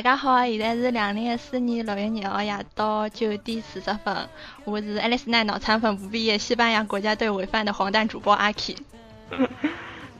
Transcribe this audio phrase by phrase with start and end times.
[0.00, 4.16] 大家好，现在是两零一四年六月二号夜到九点四十分，
[4.64, 8.76] 我是爱丽丝奈脑残粉不毕业，西班牙国家队违犯的黄蛋主播阿 K。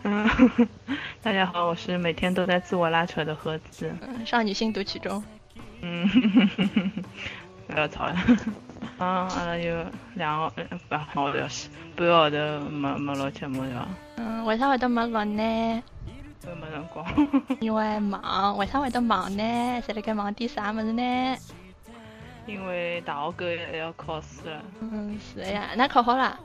[0.03, 0.29] 嗯，
[1.23, 3.91] 大家好，我是每天都在自我拉扯的盒子。
[4.03, 5.25] 嗯，少女心读取中。
[5.81, 6.07] 嗯，
[7.67, 8.15] 不要吵了。
[8.99, 10.51] 嗯， 阿拉有两个，
[10.90, 12.37] 不，半个小时，半个号头
[12.68, 13.89] 没没录节目了。
[14.17, 15.82] 嗯，为啥会得没录呢？
[16.43, 17.04] 都没辰光。
[17.61, 19.82] 因为忙，为啥会得忙呢？
[19.86, 21.36] 在辣盖忙点啥么子呢？
[22.46, 24.62] 因为大学狗还要考试了。
[24.81, 26.39] 嗯，是呀，那考好了？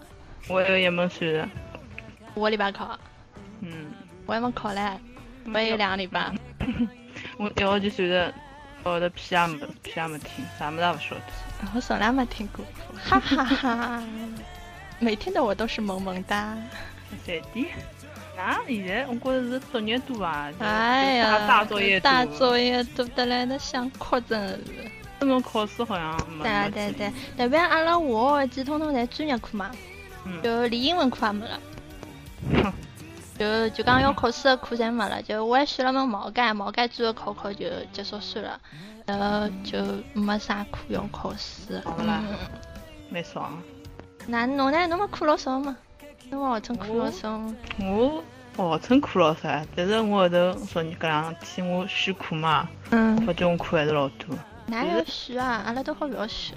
[0.48, 1.48] 我有一门数学。
[2.36, 3.00] 下个礼拜考。
[3.62, 3.92] 嗯。
[4.28, 5.00] 我还没考嘞，
[5.54, 6.32] 我有两个礼拜。
[7.38, 8.34] 我一号就算着，
[8.84, 11.22] 我的屁也没屁也没听，啥么子也不晓得。
[11.76, 12.66] 我从来没听过，
[12.98, 14.04] 哈哈哈！
[15.00, 16.58] 每天的我都是萌萌哒。
[17.26, 17.68] 再点。
[18.38, 24.60] 那现在我觉着是作业多啊，哎呀，大作业多，大作业多得来，那想哭真是。
[25.20, 26.44] 这种考试好像没。
[26.44, 29.72] 对对对，特别阿拉下学期通通侪专业课嘛，
[30.44, 31.60] 就连英文课也没了。
[33.40, 38.60] 就就讲要考试的课侪没了，就我还选了门毛概，毛概最后考考就结束算了，
[39.06, 39.78] 然后就
[40.14, 41.82] 没啥课要考试。
[41.86, 42.22] 好啦，
[43.10, 43.52] 没爽。
[44.28, 44.88] 那侬呢？
[44.88, 45.60] 侬没课老少
[46.32, 46.38] 吗？
[46.38, 47.56] 侬号称苦老少吗？
[48.58, 49.42] 我号称课老师，
[49.76, 52.68] 但是我后头说你搿两天我选课嘛，
[53.26, 54.36] 发觉我课还是老多。
[54.68, 55.64] 哪要选啊？
[55.66, 56.56] 阿拉都好勿要选。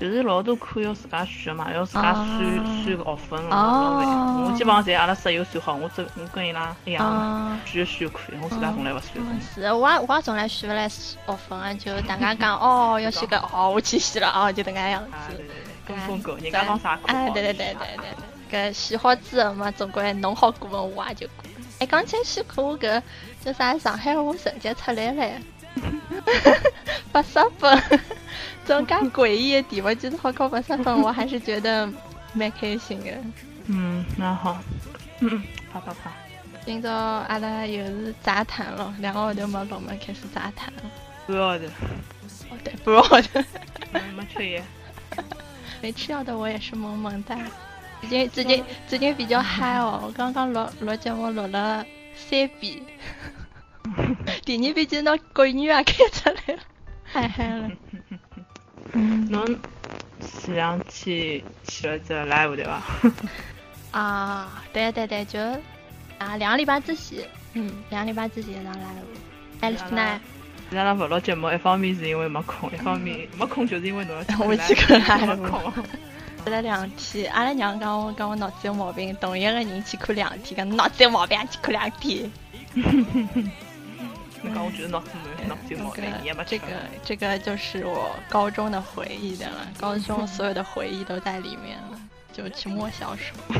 [0.00, 4.44] 就是老多课要自家选嘛，要自家算算个学分咯，老烦。
[4.44, 9.20] 我基本上侪阿拉室友算好，我只我跟伊拉一样选选可以，我自家从来勿选。
[9.54, 15.44] 是，我也我也从来选勿来学分，就大家讲哦 要选个哦我去选了哦就迭个样子。
[15.86, 18.04] 跟风狗，人家讲啥课哎，对对对对对，
[18.50, 21.44] 搿喜好之后嘛，总归侬好过问我也就过。
[21.78, 23.00] 哎，刚才选课我搿
[23.44, 25.40] 叫啥上海话成绩出来了，
[27.12, 27.82] 八十分。
[28.66, 31.88] 这种干诡异的题目，就是好考八十分，我还是觉得
[32.34, 33.10] 蛮开心的。
[33.66, 34.58] 嗯，那好。
[35.20, 36.12] 嗯，啪啪啪。
[36.66, 40.82] 今朝阿拉又是杂谈了，两个号头没录嘛，开始杂谈了。
[41.26, 41.64] 半号头。
[42.50, 43.40] 哦对，半号头。
[44.14, 44.62] 没吃药。
[45.80, 47.38] 没吃药的我也是萌萌哒。
[48.08, 51.84] 最近最近最近比较嗨哦，我刚刚录录节目录了
[52.14, 52.80] 三遍，
[54.44, 56.60] 第二遍就那国语也开出来了，
[57.12, 57.70] 太嗨了。
[58.92, 59.58] 侬
[60.20, 62.82] 前两天去了只 live 对吧？
[63.92, 65.38] 啊，对对对，就
[66.18, 67.18] 啊两个礼拜之前，
[67.54, 69.60] 嗯，两个礼拜之前上 live。
[69.60, 70.18] 艾丽丝奈，
[70.72, 75.70] 阿拉勿录节目，一方面是因为没空，一方面 没空就是因为侬要 我去看 live。
[76.44, 82.30] 看了两天，阿拉娘讲我讲我脑子有毛病，同一个人去看两天，讲脑子有毛病去看两天。
[84.42, 86.04] 那讲我觉得脑子没脑子毛病，
[86.46, 86.66] 这个
[87.04, 91.99] 这个就是我高中的回忆的了，高中所有的回忆都在里面了，
[92.42, 93.36] 就期末小说。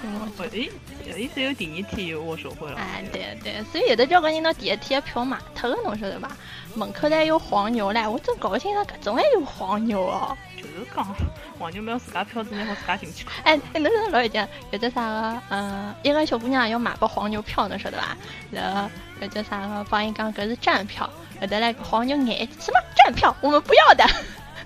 [0.00, 0.70] 期末会诶，
[1.18, 2.76] 意思有第二天有握手会了。
[2.76, 6.36] 哎，对对，所以有的交关人到第一天的票买脱了，侬晓得吧？
[6.74, 10.36] 门口还有黄牛嘞，我真搞不清楚，搿种还有黄牛哦。
[10.56, 11.14] 就是讲，
[11.58, 13.44] 黄牛没有自家票子，然后自家进去看。
[13.44, 18.16] 哎，侬晓得老有劲，有的啥个，嗯，一个小姑娘要买包黄牛票，侬晓得吧？
[18.50, 21.08] 然后有叫啥个，帮伊讲搿是站票，
[21.40, 24.04] 有的嘞黄牛眼什么站票，我们不要的。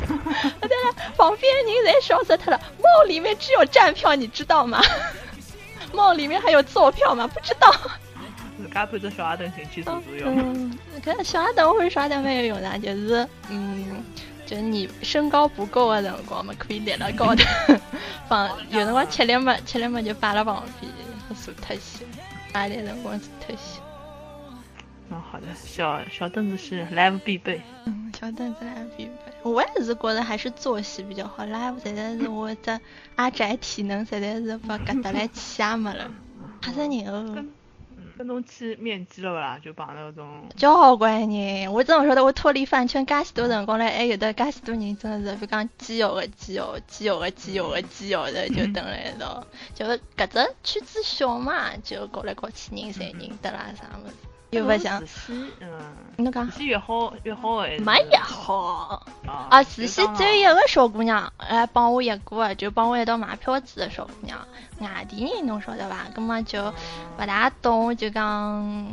[0.00, 4.82] 有的嘞旁边人侪笑死他了，猫里面只有站票，你知道吗？
[5.92, 7.26] 猫里面还有坐票吗？
[7.26, 7.72] 不知道。
[8.56, 10.36] 自家配着小矮凳进去坐坐用。
[10.36, 14.04] 嗯，可能小矮凳或者啥凳没有用的，就是嗯。
[14.46, 17.44] 就你身高不够的辰光嘛，可以立了高头
[18.30, 20.90] 放，有辰光吃力嘛，吃力嘛就摆了旁边，
[21.44, 22.06] 坐特些，
[22.50, 23.78] 摆的辰光坐特些。
[25.10, 27.60] 嗯，好的，小小凳子是 live 必备。
[27.86, 29.12] 嗯，小凳子 live 必备。
[29.42, 32.78] 我也是觉得还是坐席比较好，live 实在是我这
[33.16, 36.10] 阿宅体能实在是把搿搭来气也没了，
[36.60, 37.44] 吓死人哦。
[38.18, 40.26] 跟侬去面基了啦，就碰到那种
[40.56, 54.27] 交关人，我真的晓得我脱离饭圈介许多辰光了，还有的介许多人真的是，比如讲基友的基友，基友的基友的基友的就等来一道，就搿只圈子小嘛，就搞来搞去人侪认得啦啥么子。
[54.50, 55.02] 又不像，
[55.60, 55.68] 嗯，
[56.16, 59.62] 侬讲，是越好越好哎，没越好啊！
[59.62, 64.38] 慈溪只有一个小姑娘来帮我一个，就帮我一道买票子的小姑娘，
[64.80, 66.06] 外地人侬晓得吧？
[66.14, 66.72] 根本就
[67.18, 68.86] 不大懂，就讲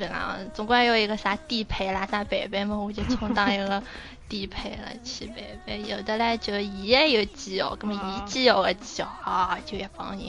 [0.00, 3.80] 对啦，总归有一个啥地陪啦，啥陪陪嘛，我就充当一个
[4.28, 5.82] 地陪了去陪陪。
[5.82, 10.20] 有的嘞，就伊也有基友，那么伊基友的基友啊，就一帮人，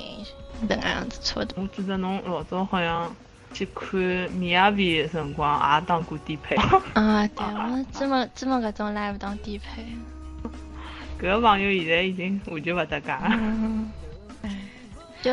[0.69, 1.63] 这个样子差不多。
[1.63, 3.15] 我记得侬老早好像。
[3.53, 3.99] 去看
[4.33, 6.55] 米亚比辰光也当过低配。
[6.93, 9.85] 啊，对，我这么这么搿种 live 当低配。
[11.19, 13.11] 搿个朋友现在已经完全勿搭界。
[13.31, 13.91] 嗯。
[14.43, 14.55] 哎，
[15.21, 15.31] 就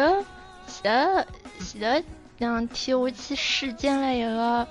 [0.67, 1.25] 前头
[1.61, 2.07] 前头
[2.39, 4.67] 两天我去试见了一个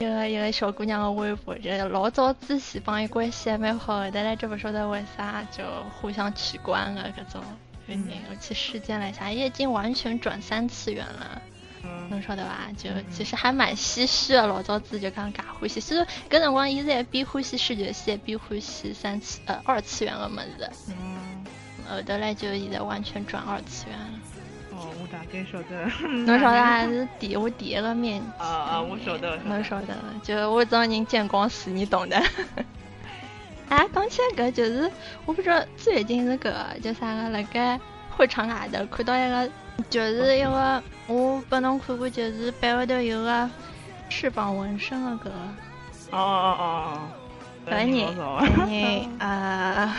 [0.00, 5.62] 一个一个小姑娘的微博，就老早之前帮伊关系还蛮好的，但来就不晓得为啥就
[6.00, 7.42] 互相取关了搿种。
[7.86, 8.04] 嗯。
[8.28, 11.40] 我去试见了一下，已经完全转三次元了。
[12.10, 12.70] 能晓得伐？
[12.76, 16.00] 就其实还蛮唏嘘的，老早子就讲介欢喜，所以
[16.30, 20.70] 搿辰光一直边欢喜视觉系，边欢喜三次呃二次元个么子。
[20.88, 21.44] 嗯。
[21.90, 24.20] 后头来就现在完全转二次元了。
[24.72, 25.86] 哦， 我大概晓得。
[26.26, 28.22] 侬晓得还是第我第一个面。
[28.38, 29.36] 啊啊，我晓得。
[29.44, 32.16] 侬晓得，就我这人见光死，你懂的。
[33.70, 34.90] 哎，讲起来搿就是
[35.26, 36.52] 我不知道最近是搿
[36.82, 37.80] 叫啥个，辣盖
[38.18, 39.50] 会场外头看到一个。
[39.88, 43.48] 就是一个，我拨侬看过，就是背后头有个
[44.10, 45.30] 翅膀纹身的个。
[46.10, 47.08] 哦哦哦哦。
[47.64, 49.94] 搿人，搿人呃，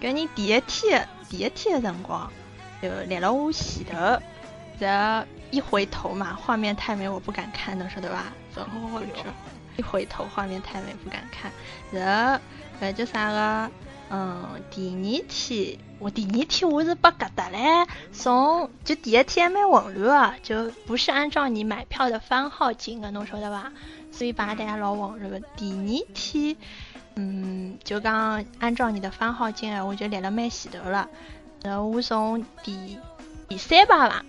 [0.00, 2.28] 搿人第一天第一天的辰光
[2.82, 4.20] 就立了我前头，
[4.80, 8.32] 然后一回头嘛，画面太美我不敢看，侬晓得吧？
[8.56, 9.00] 然后
[9.76, 11.52] 一回头画面太美不敢看，
[11.92, 12.40] 然后
[12.82, 13.70] 搿叫啥个？
[14.12, 23.72] 嗯，第二天我第二天我是把搿搭嘞，从就第一天还蛮混乱的，就不是按照你买票的番号进的，侬晓得吧？
[24.10, 25.40] 所以把大家老混乱。
[25.56, 26.56] 第二天，
[27.14, 31.08] 嗯，就讲按照你的番号进来，我就立了蛮前头了。
[31.62, 32.98] 然后我从第
[33.48, 34.24] 第三排嘛，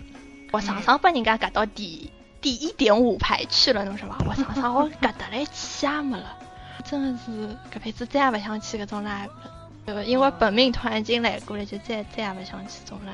[0.51, 4.25] 我上上把人家搿到第第一点五排去了，侬晓得吧？
[4.30, 6.38] 我上上我搿搭来气也没了，
[6.86, 7.31] 真的是
[7.74, 9.57] 搿辈子再也不想去搿种 live 了。
[9.86, 13.12] 对，因为本命团已经来过了，就再再也不想去种了。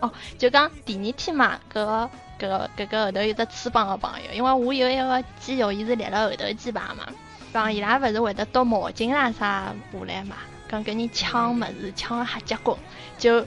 [0.00, 2.08] 哦，就讲第二天嘛，搿
[2.38, 7.06] 搿搿个后头有只翅膀的朋友，因为我有一个基友，伊是立了后头几排嘛，
[7.54, 10.36] 讲伊拉勿是会得夺毛巾啦啥下来嘛，
[10.68, 12.76] 讲跟你抢物事，抢个瞎结棍，
[13.16, 13.42] 就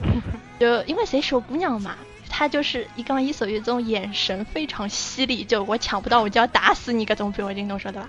[0.58, 1.94] 就因为侪小姑娘嘛，
[2.28, 8.08] 她就是伊讲伊属于这种眼神非常犀利，就我抢不到我就要打死你搿种表情，侬晓得伐？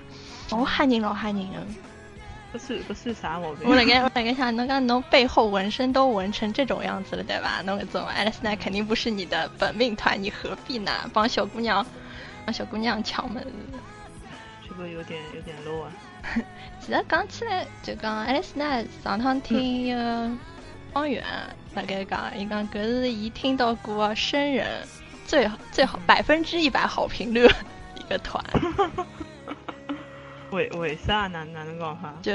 [0.57, 1.88] 老吓人老吓人的。
[2.51, 3.69] 不是不是啥毛病。
[3.69, 7.61] 我那个我那个想，侬讲侬背后纹身都纹成这种样子了，对吧？
[7.65, 10.91] 侬搿种爱丽丝娜肯定不是你的本命团，你何必呢？
[11.13, 11.85] 帮小姑娘，
[12.45, 13.45] 帮小姑娘抢门。
[14.67, 15.91] 这个有点有点 low 啊。
[16.81, 20.29] 其实讲起来，就讲爱丽丝娜上趟听一个
[20.91, 21.23] 方圆
[21.75, 24.87] 大概讲，伊讲搿是伊听到过生人
[25.27, 27.47] 最最好百分之一百好评率
[27.95, 28.43] 一个团。
[30.51, 31.27] 为为啥？
[31.27, 32.13] 哪哪能讲法？
[32.21, 32.31] 就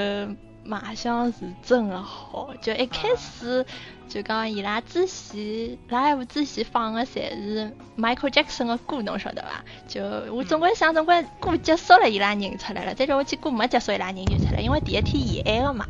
[0.64, 3.66] 卖相是真的好，就一开始
[4.08, 9.62] 就讲伊拉之前 live 之前放的侪是 Michael Jackson 的歌，侬晓得伐？
[9.87, 10.02] 就
[10.32, 12.94] 我总归想总归歌结束了，伊拉认出来了。
[12.94, 15.87] 再叫我去歌没结束，伊拉认出来，因为第一天延安的嘛，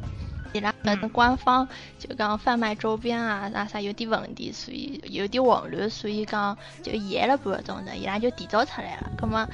[0.52, 1.68] 伊拉那官方
[2.00, 9.10] 就讲贩卖周边啊啥啥有点问题，所以有点混乱，所以讲就延了半个钟头，伊拉就提早出来了。
[9.16, 9.48] 葛么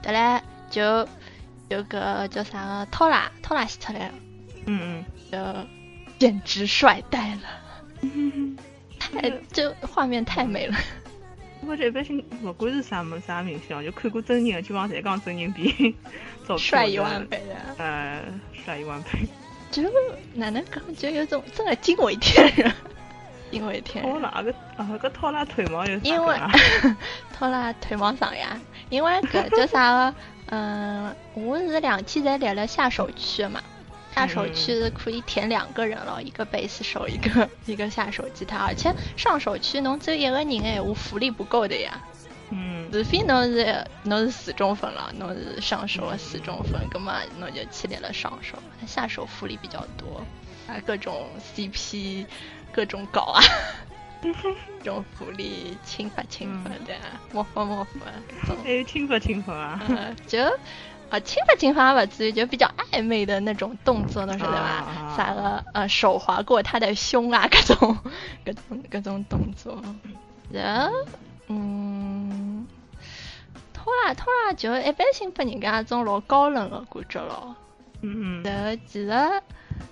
[0.00, 1.06] 得来就。
[1.72, 4.14] 有个叫啥个拖拉拖拉西出来了，
[4.66, 5.68] 嗯嗯，就
[6.18, 7.42] 简直帅呆了，
[8.98, 10.76] 太这画面太美了。
[11.64, 15.94] 我这一般性不管是啥么啥明星，就看过真人的基本上侪讲真人比
[16.58, 19.10] 帅一万倍的，呃，帅一万倍。
[19.70, 19.82] 就
[20.34, 22.72] 哪能讲，就有种真的惊为天人，
[23.52, 24.10] 惊为天人。
[24.12, 26.36] 拖拉个啊个拖拉腿毛有啥因为
[27.32, 28.58] 拖拉腿毛长呀，
[28.90, 30.14] 因为个叫啥个。
[30.46, 33.62] 嗯， 我是两天才来了下手区嘛，
[34.14, 42.00] 下手区可以填两个人了，一个贝斯手，一个 一个下手吉他，而且上手区侬只有一个人哎，我福利不够的呀。
[42.50, 50.20] 嗯，除非侬是侬是死忠粉了，侬是上手死忠粉，那么侬就去练了上手，下手福利比较多，
[50.66, 52.26] 啊，各种 CP，
[52.72, 53.42] 各种搞啊。
[54.22, 56.94] 这种福利，轻发轻发的，
[57.32, 59.80] 莫发莫发，还有轻发轻发啊？
[60.28, 60.38] 就
[61.10, 65.14] 啊，轻发轻发吧，至于就比较暧昧的那种动作，都是对吧？
[65.16, 67.98] 啥个呃，手划过他的胸啊，各种
[68.44, 69.82] 各种各种动作。
[70.52, 70.92] 然后，
[71.48, 72.66] 嗯，
[73.72, 77.56] 拖拉拖拉就一般性给人家那种老高冷的感觉咯。
[78.02, 78.42] 嗯嗯。
[78.44, 79.42] 然后其实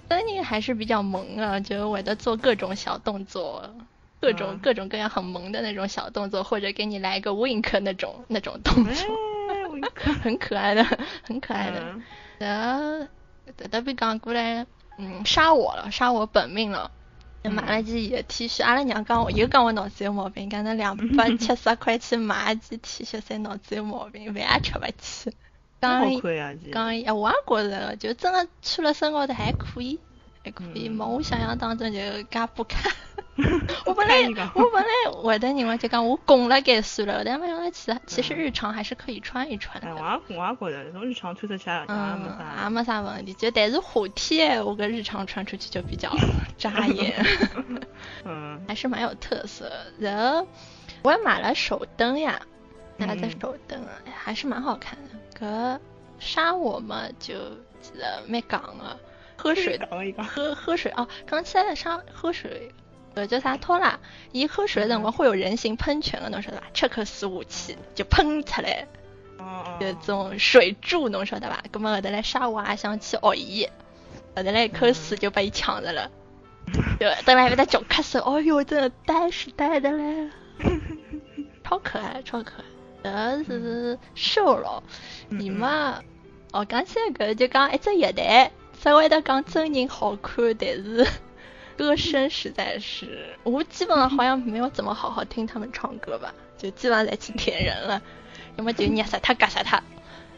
[0.08, 3.74] 真人还是比较萌啊，就我的做各种小动作。
[4.22, 9.06] 各种各种各样很萌的那种小动作，或者给你来一个 wink 那种那种动作，
[10.22, 10.84] 很可爱的，
[11.22, 11.94] 很可爱的。
[12.38, 13.06] 然后
[13.70, 14.66] 特别刚过来，
[14.98, 16.90] 嗯，杀我了，杀我本命了。
[17.44, 25.32] 买了件伊个 T 恤，阿拉娘讲我又讲我脑子有毛病，讲那两百七十块钱买一件 T 恤，才脑子有毛病，饭也吃不起。
[25.80, 26.02] 讲
[26.72, 29.98] 讲伊，我也觉着，就真的穿了身高头还可以。
[30.42, 32.90] 还可以，没 我想象当中就介不堪。
[33.84, 34.22] 我本来
[34.54, 34.88] 我本来
[35.22, 39.94] 我的认为就讲我拱了该算了，但没想到其实其实日常还是可以穿一穿的。
[39.94, 43.34] 我也我也觉得，从日常穿出去也没啥，也没啥问题。
[43.34, 46.10] 就但是夏天我个日常穿出去就比较
[46.56, 47.14] 扎眼。
[48.24, 49.70] 嗯，还是蛮有特色。
[49.98, 50.48] 然后
[51.02, 52.40] 我也买了手灯呀，
[52.96, 53.78] 买了手灯，
[54.10, 55.19] 还是蛮好看的。
[55.40, 55.80] 可
[56.20, 57.34] 杀我嘛就
[57.80, 58.96] 记得没讲了。
[59.36, 59.80] 喝水，
[60.28, 62.70] 喝喝水哦，刚起来的啥喝水，
[63.14, 63.98] 呃叫啥拖拉，
[64.32, 66.64] 伊喝水的辰光会有人形喷泉的，侬晓得吧？
[66.74, 68.86] 吃口水下去就喷出来，
[69.80, 71.64] 就种水柱，侬晓得吧？
[71.72, 73.66] 咁么后头来杀我也想去学伊，
[74.36, 76.10] 后头来一口水就把伊呛着了，
[77.00, 80.28] 就等来被他叫咳嗽，哦哟，真的呆是呆的嘞，
[81.64, 82.64] 超可爱，超可爱，
[83.02, 84.82] 呃是瘦了，
[85.28, 86.02] 你嘛，
[86.52, 88.50] 哦，刚起来个就讲一只乐队。
[88.80, 91.06] 在外头讲真人好看，但是
[91.76, 98.00] 歌声实在是，我基本上好像没有怎么好好听他们唱歌吧，就基本上在去舔人了，
[98.56, 99.82] 要么就捏死他，嘎死他，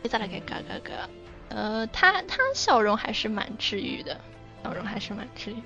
[0.03, 1.09] 一直在给嘎嘎嘎。
[1.51, 4.21] 呃，他他笑容还是蛮治愈的，
[4.65, 5.63] 笑容还是蛮治愈。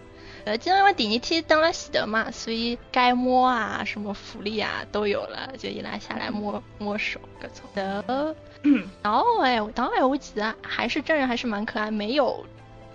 [0.46, 8.34] 呃，就因为第二天登了喜德嘛，所以该摸啊，什么福利啊都有了，就伊拉下来摸摸手各种的。
[9.02, 12.46] 然后哎，当然我记得还是真人还是蛮可爱，没有。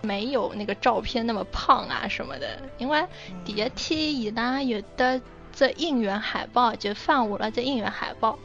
[0.03, 3.05] 没有那个照片那么胖啊什么的，因为
[3.45, 5.21] 第一天伊拉有的
[5.53, 8.39] 这应援海报就放我了，这应援海报，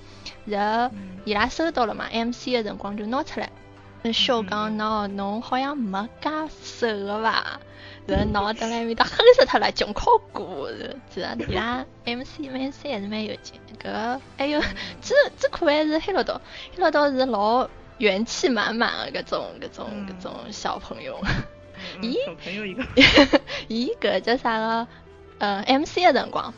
[0.45, 0.95] 然后
[1.25, 3.51] 伊拉收到了嘛，MC 的辰光就拿出来，
[4.13, 6.29] 小刚喏，侬好像没介
[6.63, 7.59] 瘦个吧？
[8.07, 10.71] 然后拿得来面搭黑死他了，穷考过，
[11.11, 14.61] 其实伊拉 MC MC 还是蛮有劲，个还有
[15.03, 16.41] 这这可爱是黑老道，
[16.75, 17.69] 黑老道是老。
[17.99, 21.19] 元气满满的搿种搿种搿种小朋友。
[22.03, 22.85] 咦， 小朋友一个。
[23.69, 24.89] 一个叫啥个？
[25.39, 26.53] 嗯，MC 的辰光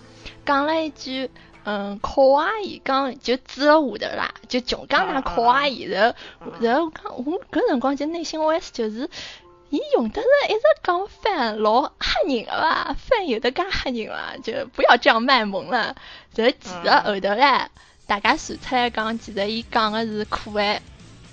[0.45, 1.31] 讲了一句，
[1.63, 6.17] 嗯，可爱伊，讲就指着我头啦，就穷讲他可爱伊，然后
[6.61, 9.09] 然后讲我搿辰光就内心 OS 就是，
[9.71, 12.97] 伊用得是一直讲翻老吓人个伐？
[12.99, 14.37] 翻有的介吓人伐？
[14.43, 15.95] 就不要这样卖萌了。
[16.35, 17.69] 然后其实后头嘞，
[18.07, 20.81] 大家传出来讲，其实伊讲的是可爱。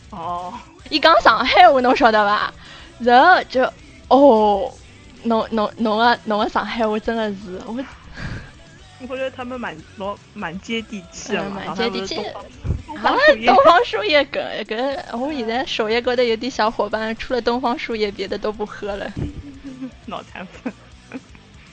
[0.10, 0.54] 哦，
[0.90, 2.54] 伊讲上海话，侬晓得伐？
[3.00, 3.64] 然后就
[4.10, 4.72] 哦，
[5.24, 7.74] 侬侬侬个侬个上海话真的是我，
[9.02, 12.16] 我觉得他们蛮老蛮接地气的嘛，蛮接地气。
[12.16, 12.34] 啊，
[13.46, 19.12] 东方树叶梗跟，我现在首页高头有点小伙伴，除了东方树叶，别的都不喝了。
[20.08, 20.72] 脑残粉。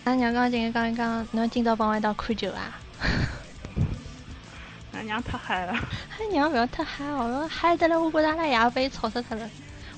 [0.05, 2.77] 俺娘刚今刚刚，侬今朝帮我一道看球啊？
[4.93, 5.73] 俺娘太嗨了，
[6.19, 9.49] 俺娘不要太嗨哦，嗨得来，我觉着阿拉爷被吵死他了。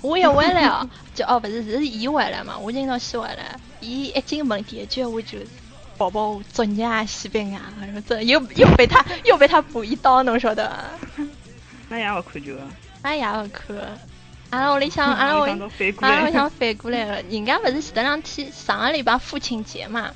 [0.02, 3.58] 我也回来哦，就哦不是，是伊回来嘛，我今朝先回来。
[3.80, 5.38] 伊一进门第一句我就，
[5.96, 7.72] 宝宝作业啊，西边啊，
[8.06, 10.68] 这又又被他又被他补一刀，侬晓得
[11.16, 11.24] 伐？
[11.90, 12.66] 俺爷不看球啊？
[13.02, 13.98] 俺爷不看，
[14.50, 15.46] 阿拉屋里向阿拉屋，阿
[16.10, 20.10] 拉屋里向反过来了，人家不是前两天上个礼拜父亲节嘛？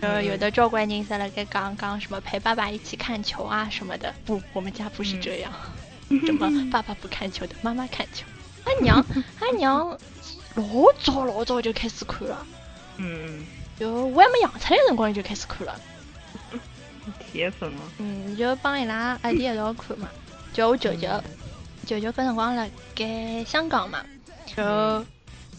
[0.00, 5.50] 呃，有的照管人在那个刚刚什么陪爸爸一起看球啊什么的，不，我们家不是这样，
[6.26, 8.24] 什么爸爸不看球的，妈妈看球。
[8.64, 9.04] 俺娘，
[9.40, 9.88] 俺娘
[10.54, 10.64] 老
[11.02, 12.46] 早老早就开始看了，
[12.98, 13.46] 嗯，
[13.78, 15.80] 就我还没养出来的辰光就开始看了，
[17.30, 17.82] 铁粉了。
[17.98, 20.08] 嗯，就帮伊拉阿弟一道看嘛，
[20.52, 21.08] 叫我舅舅，
[21.86, 24.04] 舅舅搿辰光辣盖香港嘛，
[24.46, 25.04] 就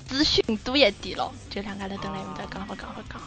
[0.07, 3.21] 资讯多一点咯，就两家头蹲辣面搭讲好讲好讲。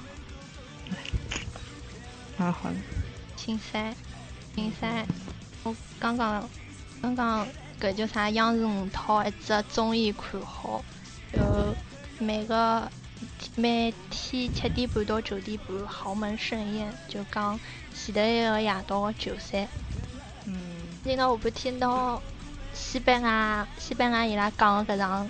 [2.36, 2.76] 蛮好的。
[3.36, 3.94] 新三，
[4.54, 5.06] 新三，
[5.62, 6.48] 我刚刚
[7.00, 7.46] 刚刚
[7.80, 8.28] 搿叫啥？
[8.30, 10.82] 央视五套一只综艺看好，
[11.32, 11.40] 就
[12.18, 12.90] 每个
[13.56, 17.58] 每天七点半到九点半豪门盛宴，就讲
[17.94, 19.68] 前头一个夜到的球赛。
[20.46, 20.58] 嗯。
[21.04, 22.22] 今朝下半天到
[22.72, 25.28] 西班牙，西班牙伊拉讲搿场，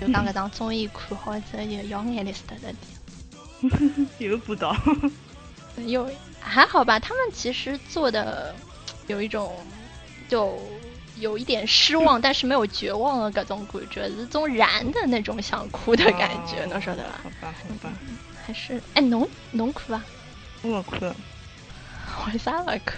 [0.00, 2.76] 就讲搿场综艺看好之后，就要眼泪湿的点。
[4.18, 4.76] 又不到。
[5.86, 8.54] 有还好吧，他们其实做的
[9.06, 9.54] 有一种
[10.28, 10.58] 就
[11.18, 17.20] 有一点失望，但是没有绝望的各种感觉，是种燃的那种想哭的感觉，能说的吧？
[17.22, 17.92] 好吧，好吧。
[18.46, 20.04] 还是哎，侬侬哭啊？
[20.62, 20.96] 我哭。
[22.32, 22.92] 为啥勿哭？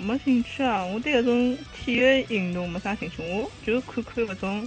[0.00, 0.84] 没兴趣啊！
[0.84, 4.66] 我对那种体育运动没啥兴趣，我就看看那种，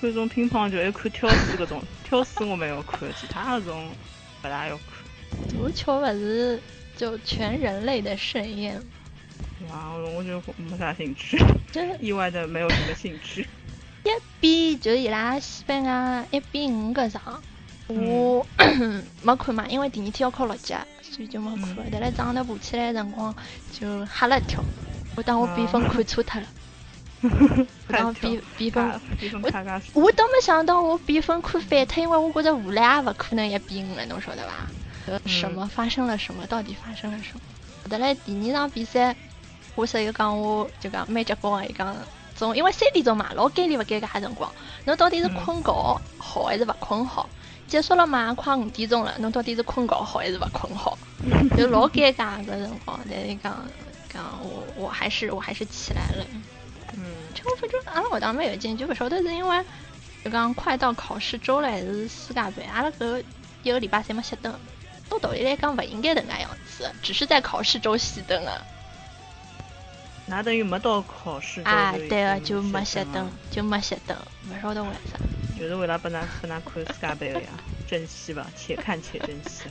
[0.00, 1.82] 看种乒乓球，还看跳水那种。
[2.04, 3.88] 跳水我蛮要看，其他那种
[4.40, 4.86] 不大要看。
[5.48, 6.60] 足球勿是
[6.96, 8.82] 就全人类的盛宴。
[9.70, 11.38] 哇，我就没啥兴趣，
[11.70, 13.46] 真 意外的没有什么兴趣。
[14.04, 14.08] 一
[14.40, 17.40] 比就伊拉西班牙一比五个场，
[17.86, 18.44] 我
[19.22, 21.76] 没看嘛，因为第二天要考六级，所以就没看。
[21.90, 23.34] 但来早上爬起来辰光
[23.72, 24.62] 就吓了一跳，
[25.14, 26.46] 我当我比分看错脱了。
[27.22, 29.00] 我当比比分，
[29.94, 34.68] 我我倒没想到我比分看反脱，因为我觉着无赖也不可能一比五了，侬晓得吧？
[35.26, 36.44] 什么发生了什么？
[36.48, 37.40] 到底发生了什么？
[37.88, 39.14] 后来第二场比赛，
[39.74, 41.96] 我室友讲我就讲蛮结棍个，伊讲。
[42.34, 44.50] 总因为三点钟嘛，老尴尬勿尴尬辰光，
[44.84, 47.28] 侬到底是困觉好还是勿困好？
[47.68, 50.98] 结束了嘛，快五点钟了，侬到底是困觉好还是勿困好？
[51.56, 53.64] 就老尴尬个辰光，但是讲
[54.12, 56.26] 讲我我还是我还是起来了。
[56.94, 59.64] 嗯，就反正阿拉学堂蛮有劲，就勿晓得是因为
[60.24, 62.66] 就讲快到考试周了，还是暑假班？
[62.74, 63.22] 阿拉搿
[63.62, 64.52] 一个礼拜侪没熄灯，
[65.08, 68.66] 到道理来讲勿应该迭个样子，只是在考试周熄灯了。
[70.26, 74.16] 那等于没到考试啊，对个，就没熄灯，就没熄灯，
[74.48, 75.18] 勿晓得为啥。
[75.58, 77.48] 就是为了不拿不拿看世界杯的呀，
[77.88, 79.64] 珍惜吧，且看且珍惜。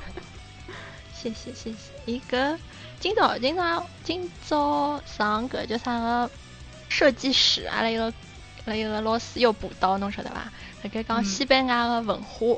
[1.15, 1.77] 谢谢谢谢。
[2.05, 2.58] 一个
[3.00, 6.29] 今朝今朝今朝上个叫啥个
[6.89, 8.13] 设计师，阿拉一个阿
[8.65, 10.51] 拉一个老师又补刀，侬晓得吧？
[10.84, 12.58] 他盖讲西班牙的文化，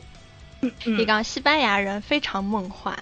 [0.86, 2.98] 伊讲西班牙人非常梦幻，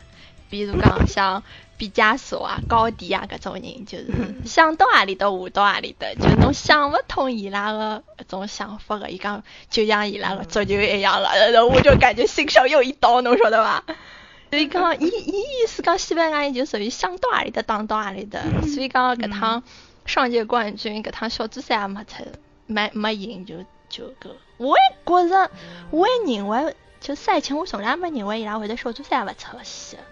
[0.50, 1.42] 比如讲像。
[1.82, 4.06] 毕加索啊，高迪啊，搿种人就是
[4.46, 13.84] 想到阿里搭画到阿里搭，就侬想勿通伊拉个搿种想法个，伊讲就像伊拉个足球一样了，然后我就感觉心上有一刀，侬晓得伐？
[14.52, 19.64] 所以讲，伊伊意思讲西班牙人就属于想到阿里搭打到阿里搭，所以讲搿趟
[20.06, 22.24] 上届冠军搿趟小组赛也没出，
[22.68, 23.56] 没没赢就
[23.90, 25.50] 就搿，我也觉着，
[25.90, 30.00] 我也认为就赛前我从来没认为伊拉会得小组赛也勿出线。
[30.00, 30.11] 我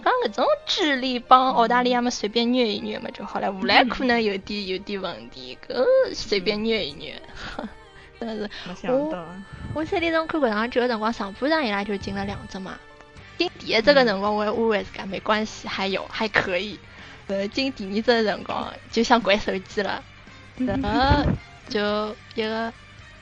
[0.00, 7.20] 讲搿种智力帮澳大利亚嘛随便虐一虐嘛就好了，无来可能有点有点问题，搿随便虐一虐，
[8.18, 8.86] 真的是。
[8.88, 9.26] 我
[9.74, 12.78] 我三点钟看搿场球个辰光，上半场伊拉就进了两只嘛。
[13.38, 16.78] 进第一只个辰光，我还安慰自家没关系，还有还可以。
[17.28, 20.02] 呃，进第二只个辰光，就想关手机了。
[20.56, 21.24] 然后，
[21.68, 22.72] 就一个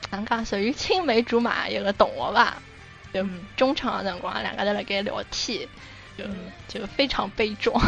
[0.09, 2.61] 哪讲属于青梅竹马一个同学吧，
[3.13, 5.67] 就中场个辰光，两个人辣盖聊天。
[6.67, 7.79] 就就非常悲壮。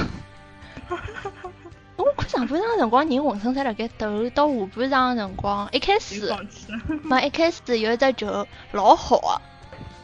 [1.96, 5.70] 我看上半场辰光人浑身在辣盖抖，到下半场辰光。
[5.72, 6.36] 一开始，
[7.04, 9.42] 没一开始有一只球老好啊，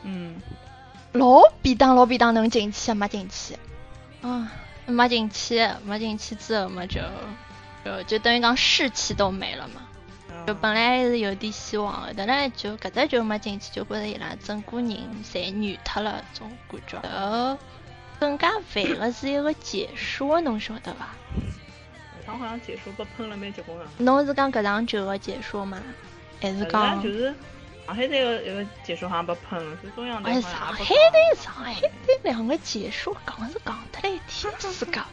[0.04, 0.36] 嗯，
[1.14, 3.58] 老便当老便当能进去没进去，
[4.22, 4.52] 啊，
[4.86, 7.02] 没进去，没进去之后嘛就
[7.84, 9.82] 就就等于讲士气都没了嘛。
[10.48, 14.88] 就本来是有点希望的，但来就搿只球没进去，就觉着伊拉整个人
[15.24, 17.58] 侪软脱了，种感觉。
[18.20, 21.08] 更加烦的是一个解说，侬晓得伐？
[22.26, 23.86] 他好像解说被喷了蛮结棍个。
[23.98, 25.82] 侬是讲搿场球的解说吗？
[26.42, 27.02] 还是讲？
[27.02, 27.34] 就是
[27.88, 30.32] 上海队个一个解说好像被喷了，是中央队。
[30.34, 31.74] 哎，上海队，上海
[32.06, 35.04] 队两个解说讲是讲得来一天是讲，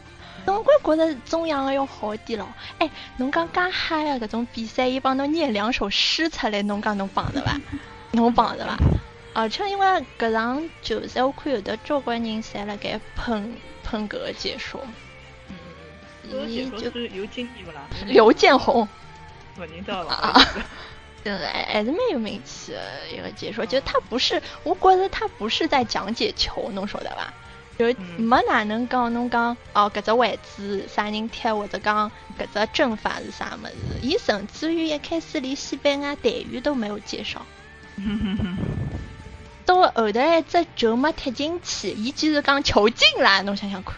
[0.45, 2.47] 总归 觉得中央的要好一点咯。
[2.77, 7.59] 哎，侬讲介嗨个搿种比赛，伊帮侬念两首诗出来，侬讲侬帮着伐？
[8.11, 8.77] 侬帮着伐？
[9.39, 9.85] 而且因为
[10.17, 14.81] 搿场球赛，我看有的交关人侪辣盖喷喷搿个解说。
[15.47, 17.81] 嗯，伊就刘建宏啦。
[18.07, 18.81] 刘建宏。
[19.59, 20.09] 勿认得了。
[20.09, 20.41] 啊。
[21.23, 22.81] 对，还是蛮有名气的
[23.13, 27.31] 一个解说，就他不是，我觉着他不是在讲解球，侬晓得伐？
[27.77, 37.45] 就没哪能讲侬讲哦，搿只位置啥人踢，或者讲搿只阵法是啥物事，伊甚至于一开始连西班牙队员都没有介绍。
[39.67, 43.95] 到后头一只球没踢进去，伊居然讲球进了，侬想想看，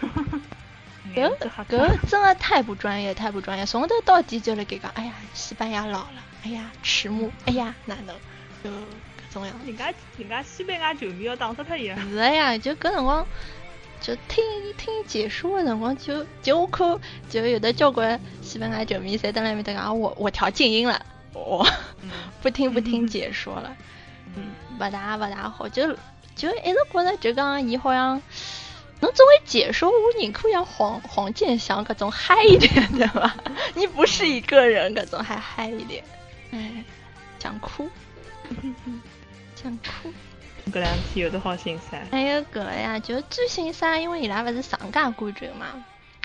[1.16, 1.34] 搿
[1.68, 3.64] 搿真的太不专业，太不专业。
[3.64, 8.14] 从头到底就辣盖讲，哎呀，西班牙老了，哎呀，迟暮，哎呀，哪能
[8.62, 9.54] 就搿种样？
[9.66, 11.98] 人家人家西班牙球迷要打死他一样。
[11.98, 13.26] 是呀，就搿辰光
[14.00, 14.44] 就听
[14.76, 21.66] 听解说的辰光，就就我看就有的交关西班牙球迷在等那面搭讲，我我调静音了，我
[22.42, 23.70] 不听不听解说了。
[23.70, 23.84] 嗯，
[24.78, 25.96] 不大不大好，就
[26.34, 28.22] 就一直觉着就讲伊好像，
[29.00, 33.34] 侬作为解说，我宁可像黄黄健翔搿种嗨一点， 对伐？
[33.74, 36.04] 你不是一个人，搿种还嗨一点，
[36.52, 36.84] 哎，
[37.38, 37.88] 想哭，
[39.60, 40.12] 想哭。
[40.70, 42.04] 搿两天有的好心塞。
[42.10, 45.66] 还有搿个呀，就最新噻，因为伊拉勿是上届冠军嘛，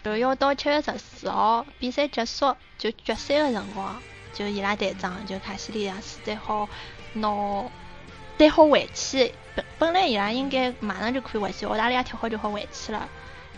[0.03, 4.01] 就要到七月十四号比赛结束就决赛的辰光，
[4.33, 6.67] 就伊拉队长就卡西利亚斯才好
[7.13, 7.29] 拿。
[8.37, 13.07] 再好回去本本来伊拉应该马上就可以回去，澳大利亚踢好就好回去了，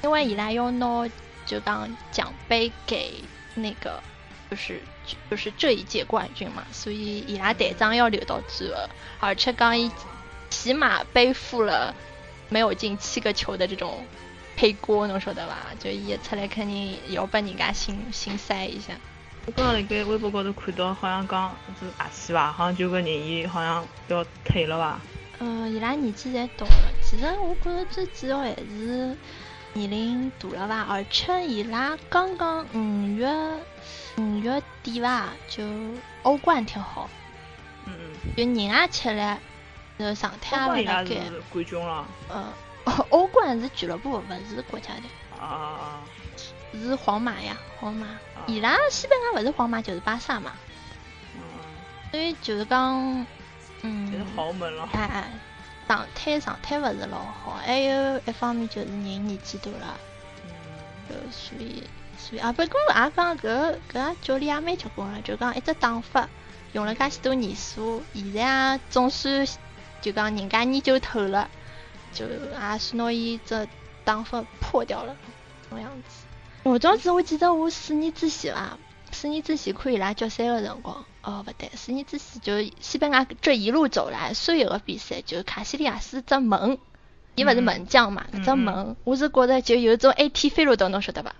[0.03, 1.09] 因为伊拉要拿
[1.45, 3.23] 就当奖杯给
[3.55, 4.01] 那个
[4.51, 4.81] 就是
[5.29, 8.75] 就是这一届冠军嘛，所以伊拉队长要留到最后，
[9.19, 9.89] 而且刚伊
[10.49, 11.95] 起码背负了
[12.49, 14.05] 没有进七个球的这种
[14.57, 15.67] 黑锅，侬晓得吧？
[15.79, 18.93] 就伊出来肯定要把人家心心塞一下。
[19.47, 24.99] 我刚刚辣盖微博高头看到，好像讲是阿西吧，好像就个人伊好像要退了吧。
[25.38, 29.15] 嗯，伊拉年纪侪大了，其实我觉着最主要还是
[29.73, 33.29] 年龄大了吧，而且伊拉刚刚五月
[34.17, 35.63] 五月底吧，就
[36.23, 37.08] 欧冠踢好，
[37.86, 39.38] 嗯嗯，就人也吃了，
[39.99, 41.15] 就状态也辣盖。
[41.51, 42.05] 冠军了。
[42.34, 42.51] 嗯，
[43.10, 45.03] 欧冠是俱乐部，不是国家队。
[45.39, 46.03] 啊啊啊！
[46.79, 48.07] 是皇马呀，皇马。
[48.47, 50.53] 伊拉西班牙不是皇马就是巴萨嘛。
[51.35, 51.41] 嗯。
[52.11, 53.25] 所以就是讲，
[53.81, 54.11] 嗯。
[54.11, 54.88] 就是豪门了。
[54.93, 55.31] 哎哎，
[55.88, 59.97] 状态状态勿是老好，还有一方面就是人年纪大了。
[60.43, 60.51] 嗯。
[61.09, 61.83] 就所以
[62.17, 66.27] 所以啊，不过也讲搿搿教练也蛮结棍了，就讲一只打法
[66.73, 69.47] 用了介许多年数，现在啊总算
[70.01, 71.49] 就讲人家研究透了，
[72.13, 73.67] 就也是拿伊这
[74.03, 75.15] 打法破掉了，
[75.71, 76.24] 这样子。
[76.65, 78.78] 我当时我记得我四年之前吧，
[79.12, 86.80] 四年之前看伊拉决赛的辰光，哦不对，四年之前就西班牙这一路走来所有的比赛，就卡西利亚斯只门，
[87.36, 91.36] 伊勿是门将嘛，只门，我是觉得就有种 AT 飞路的，侬晓得吧？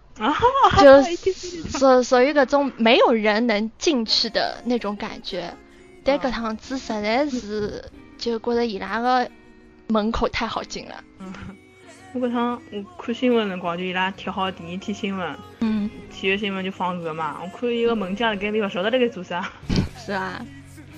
[0.80, 1.02] 就
[1.78, 5.58] 所所以搿种没有人能进去的那种感觉，
[6.04, 7.84] 但搿趟子实在是
[8.20, 9.30] 就觉得伊拉个
[9.88, 11.04] 门口太好进了。
[12.15, 17.41] 我搿趟我看新闻辰光，就伊拉贴好第一天新闻，嗯，体育新闻就放搿嘛。
[17.43, 19.51] 我看一个门将辣盖里，勿晓得辣盖做啥。
[19.99, 20.41] 是啊，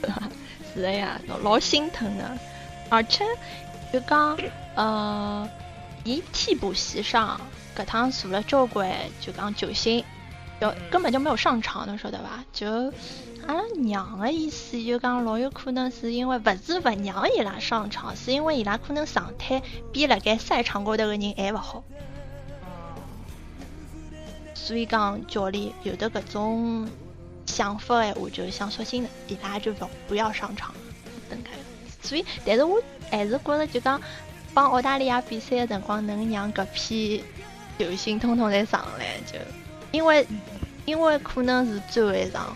[0.72, 2.38] 是的呀，老心疼的。
[2.90, 3.26] 而且
[3.92, 4.38] 就讲，
[4.76, 5.50] 呃，
[6.04, 7.42] 伊替补席上
[7.76, 8.88] 搿趟坐了交关，
[9.20, 10.04] 就讲球星，
[10.60, 12.44] 就根本就没有上场，侬晓得伐？
[12.52, 12.94] 就。
[13.46, 21.82] 阿拉娘的意思就讲，老有可能是因为不是不让伊拉上场，是因为伊拉可能状态比辣盖赛场高头个人还勿好。
[24.54, 26.90] 所以讲教练有的搿种
[27.46, 30.76] 想法闲话，就想索性伊拉就勿不要上场，
[31.30, 31.52] 等开。
[32.02, 34.02] 所以，但是我还是觉着就讲
[34.54, 37.24] 帮澳大利亚比赛的辰光，能让搿批
[37.80, 39.40] 球星统统侪上来，就
[39.92, 40.26] 因为
[40.86, 42.56] 因为可能是最后一场。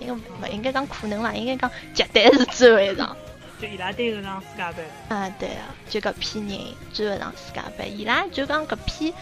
[0.00, 3.16] 应该不应该讲可能吧，应该讲绝对是最后一场。
[3.60, 4.82] 就伊拉队后场世界杯。
[5.08, 6.58] 啊，对啊，就搿批人
[6.92, 9.14] 最后一场世界杯，伊拉就讲搿批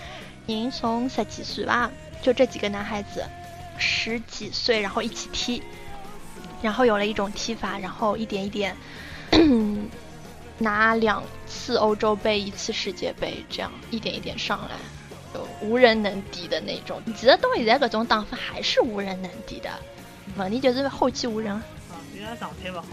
[0.46, 1.90] 人从十几岁吧，
[2.23, 3.23] 就这几个男孩子，
[3.77, 5.62] 十几岁然后一起踢，
[6.62, 8.75] 然后有了一种踢法，然后一点一点
[10.57, 14.79] 拿两次欧洲杯，一次世界杯，这样一点一点上来，就
[15.62, 17.01] 无人能敌的那种。
[17.16, 19.70] 其实到现在搿种打法还是无人能敌的。
[20.37, 21.53] 问题就是后继无人。
[21.53, 21.62] 啊，
[22.14, 22.87] 因为状态不好。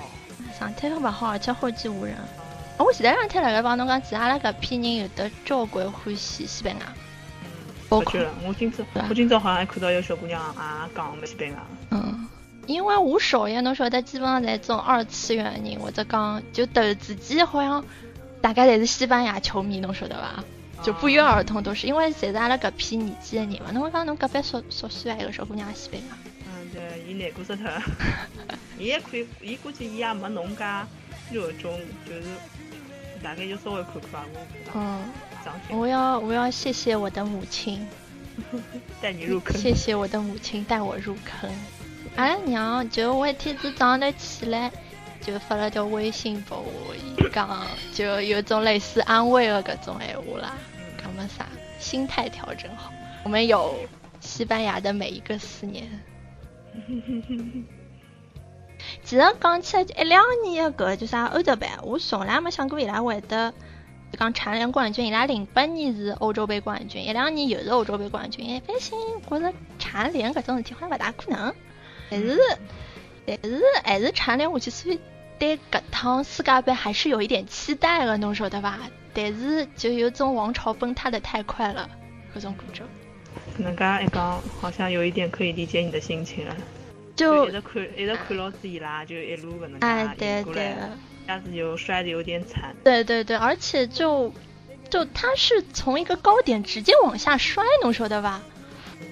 [0.58, 2.16] 状态不好，而且后继无人。
[2.80, 6.86] 我前两天辣盖帮侬讲，其实阿拉搿批人有的交关欢喜西班牙。
[7.44, 7.50] 嗯，
[7.90, 11.58] 包括我今朝，我今朝好像还看到有小姑娘也讲西班牙。
[11.92, 12.28] 嗯，
[12.66, 17.84] 因为我首页侬晓得，基本上在这种二次元人或者讲就投自己好像
[18.42, 20.44] 大概侪是西班牙球迷，侬晓得伐？
[20.84, 23.72] 就不约而同都是，因为侪是阿拉搿批年纪的人嘛。
[23.72, 25.16] 侬讲侬隔壁熟熟悉伐？
[25.16, 26.18] 一个小姑娘西班牙。
[26.74, 27.68] 对，伊难过死脱，
[28.78, 30.64] 伊也可以，伊估计伊也没侬介
[31.32, 32.24] 热衷，就是
[33.24, 34.26] 大概就稍微看看吧。
[34.76, 35.02] 嗯，
[35.72, 37.88] 我要我要谢谢我的母亲，
[39.02, 39.58] 带你入 坑。
[39.58, 41.50] 谢谢我的母亲带我入坑。
[42.16, 44.72] 阿拉娘就我一天子早上头起来
[45.22, 50.54] 就发了条微信给我，伊讲就有种类似安慰的搿种闲话啦，
[51.02, 51.46] 讲么啥？
[51.80, 52.92] 心态调整好，
[53.24, 53.76] 我们有
[54.20, 55.88] 西班牙的每一个四年。
[59.04, 63.52] 其实讲起来，一两年的搿叫啥欧洲杯，我从来没想过伊拉会得
[64.12, 65.06] 就讲蝉联冠军。
[65.06, 68.44] 伊拉零八年是欧洲杯冠军，一两年又是欧洲杯冠军。
[68.44, 71.54] 一般性觉着蝉联搿种事体好像勿大可能，
[72.10, 72.40] 但是
[73.28, 75.00] 但是还是蝉联下去，所以
[75.38, 78.80] 对搿趟世界杯还是有一点期待的，侬晓得伐？
[79.14, 81.90] 但是就有种王朝崩塌的太快了，
[82.34, 82.84] 搿种感觉。
[83.58, 86.56] 能噶一讲，好像有一点可以理解你的心情了。
[87.16, 90.76] 就一直看，一直看老子伊拉，就一路搿能哎，对对，
[91.26, 92.76] 一下子就摔的有点惨。
[92.84, 94.32] 对对对，而且就
[94.90, 98.42] 就他是从一个高点直接往下摔，侬晓得吧？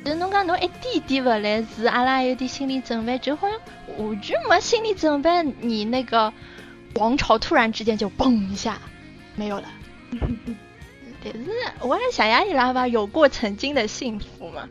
[0.06, 3.60] 就侬讲侬一点点不来，是阿拉有点心理准备，就好像
[3.98, 6.32] 完全没心理准备，你那个
[6.94, 8.78] 王朝突然之间就嘣一下
[9.36, 9.68] 没有了。
[11.24, 11.50] 但是
[11.82, 14.70] 我还想想伊拉吧，有过曾经的幸福嘛。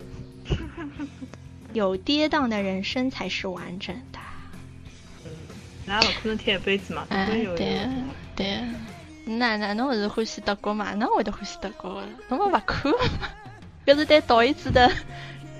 [1.72, 4.20] 有跌宕的人生才是完整的。
[5.24, 5.30] 嗯，
[5.84, 7.04] 那不可能贴一辈子嘛？
[7.08, 7.88] 哎，对
[8.36, 8.60] 对。
[9.24, 10.94] 那那侬不是欢喜德国嘛？
[10.94, 12.08] 那会得欢喜德国的？
[12.28, 12.92] 侬不不看
[13.86, 13.92] 嘛？
[13.92, 14.90] 搿是对导演子的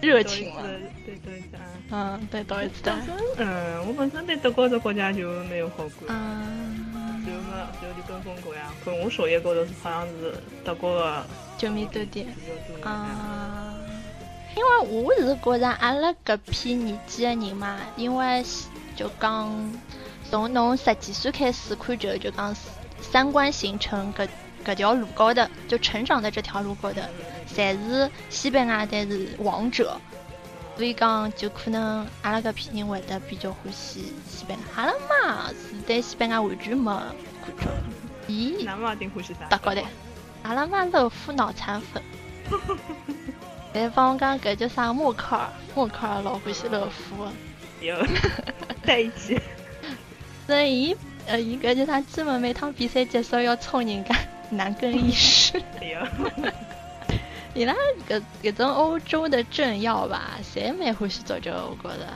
[0.01, 0.63] 热情嘛？
[1.05, 1.61] 对对对。
[1.91, 2.93] 嗯，对导演子的。
[3.37, 6.09] 嗯，我本身对德国这国家就没有好感。
[6.09, 8.73] 嗯就嘛，就里跟风过呀。
[8.85, 10.35] 看我首页高头好像是
[10.65, 11.27] 德国的
[11.59, 12.27] 球迷多点。
[12.83, 13.75] 啊。
[14.57, 18.45] 因为我是觉着阿拉搿批年纪的人嘛，因为
[18.95, 19.73] 就讲
[20.31, 22.55] 从侬十几岁开始看球，就讲
[23.01, 24.29] 三观形成搿
[24.65, 27.01] 搿条路高头，就成长的这条路高头，
[27.55, 30.01] 侪是西班牙队是王者，
[30.77, 34.83] 所以讲就可能阿拉搿批人会得比较欢喜西班牙。
[34.83, 36.91] 阿拉妈是对西班牙完全没
[37.45, 37.69] 感觉。
[38.33, 38.69] 咦？
[38.69, 39.47] 阿妈顶欢喜啥？
[39.49, 39.85] 德国队。
[40.43, 42.03] 阿拉妈乐夫脑残粉。
[43.73, 44.93] 哎，帮我讲搿叫啥？
[44.93, 47.27] 默克尔，默克尔老欢喜乐福。
[47.81, 47.97] 有，
[48.85, 49.41] 在一起。
[50.47, 50.97] 所以，伊
[51.27, 52.01] 呃，伊搿叫啥？
[52.01, 54.15] 基本每趟比赛结束要冲人家
[54.57, 55.63] 男更衣室。
[55.81, 56.53] 有。
[57.55, 57.75] 伊拉
[58.09, 62.09] 搿搿种欧洲的政要吧，侪蛮欢喜足球，我觉着。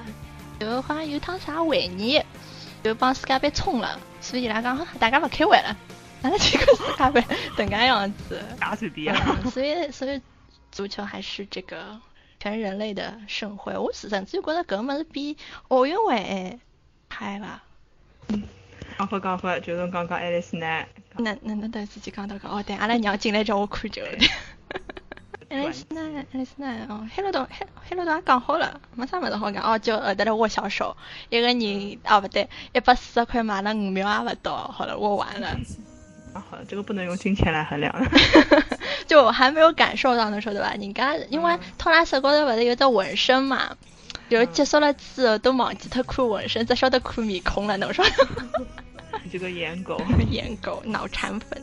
[0.60, 2.22] 就好像有趟啥会议，
[2.82, 5.76] 就帮世界杯冲了，所以伊拉讲大家勿开会了，
[6.22, 8.42] 阿拉去看世界杯，等个样子。
[8.58, 9.14] 打随便。
[9.50, 10.20] 所以，所以。
[10.70, 11.98] 足球还是这个
[12.38, 15.34] 全人类的盛会，我甚至就觉得搿么是比
[15.68, 16.60] 奥运会
[17.08, 17.64] 嗨吧。
[18.28, 18.42] 嗯，
[18.96, 20.84] 讲法讲法，就是刚刚爱丽丝呢。
[21.16, 24.18] 那那那等自己讲到讲哦，对，阿拉娘进来叫我看球的。
[25.50, 26.00] 爱丽丝呢，
[26.32, 30.96] 爱丽丝呢哦，黑罗东黑黑罗东也讲好了，没啥么子好讲哦，就后头来握小手，
[31.28, 35.48] 一个人哦不对，一百四十块买了五秒也不到，好了，握完了。
[36.34, 37.94] 啊，好了，这个不能用金钱来衡量。
[39.08, 40.74] 就我还没有感受到，那时候对吧？
[40.78, 43.74] 人家因为托拉斯高头不是有只纹身嘛，
[44.28, 48.04] 就结束了之后都忘记他看纹身，只晓得看面孔了，侬说？
[49.24, 51.62] 你 这个颜狗， 颜狗，脑残粉。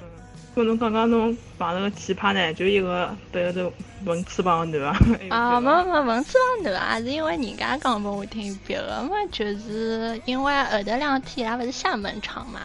[0.00, 0.08] 嗯，
[0.54, 3.72] 可侬刚刚侬碰那个奇葩呢，就一个背后头
[4.04, 4.92] 纹翅膀的男
[5.30, 5.56] 啊？
[5.56, 12.60] 啊，没没纹翅膀男啊，是因为人家讲给我听，别个嘛，就是因为后头两天伊拉不是厦门场嘛，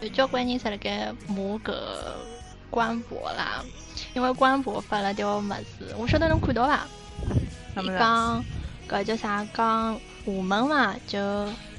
[0.00, 2.16] 有交关人在辣盖骂个。
[2.70, 3.62] 官博啦，
[4.14, 6.84] 因为官博发了条么子，我晓得侬看到伐？
[7.80, 8.44] 伊讲
[8.94, 9.44] 搿叫啥？
[9.52, 11.18] 讲我们嘛，就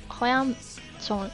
[0.08, 0.54] 好像
[1.00, 1.30] 总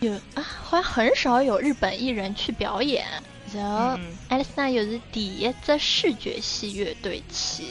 [0.00, 3.04] 有啊，好像很少有日本艺人去表演。
[3.52, 7.64] 然后爱丽丝娜又是第一只视觉系乐队去，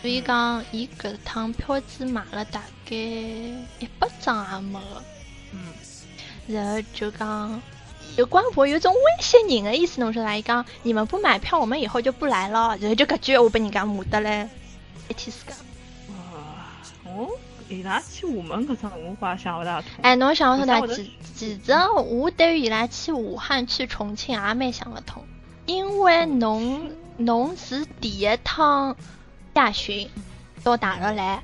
[0.00, 4.80] 所以讲伊搿趟票子买了大概一百张也没。
[5.52, 5.60] 嗯，
[6.46, 7.60] 然后就讲。
[8.16, 10.36] 就官博有种威胁人的意思，侬说啥？
[10.36, 12.76] 伊讲你们不买票，我们以后就不来了。
[12.80, 14.48] 然后就搿句话被人家骂得嘞，
[15.08, 15.54] 一天世界。
[17.16, 17.28] 哦，
[17.68, 19.90] 伊拉去厦门搿种我话想勿大通。
[20.02, 21.72] 哎，侬想勿通的，其其实
[22.08, 25.22] 我对于伊拉去武汉、去重庆也蛮想勿通，
[25.66, 28.96] 因为侬 侬是第一趟
[29.54, 30.08] 亚巡
[30.64, 31.42] 到大陆来。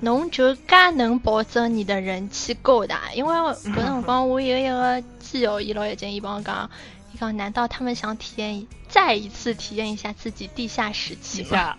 [0.00, 3.12] 侬就介能保证你的人气够大？
[3.14, 6.70] 因为 搿辰光我有一个基友，伊老有劲，伊帮我讲，
[7.14, 11.76] 伊讲难道他们想体验再一次体验一下自己地下时期吗？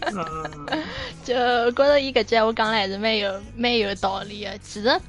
[1.22, 1.34] 就
[1.72, 4.56] 觉得伊搿句话讲了还是蛮有蛮有道理的。
[4.58, 5.00] 其实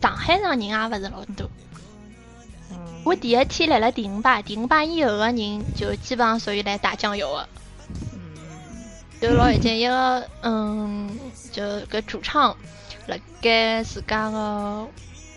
[0.00, 1.50] 上海上人也勿是老多。
[3.04, 7.48] 我第一天来了第五排，第五排以后的人就基本上属于来打酱油的。
[9.20, 11.18] 就老以前一个，嗯，
[11.50, 12.56] 就搿主唱，
[13.08, 14.86] 辣盖自家个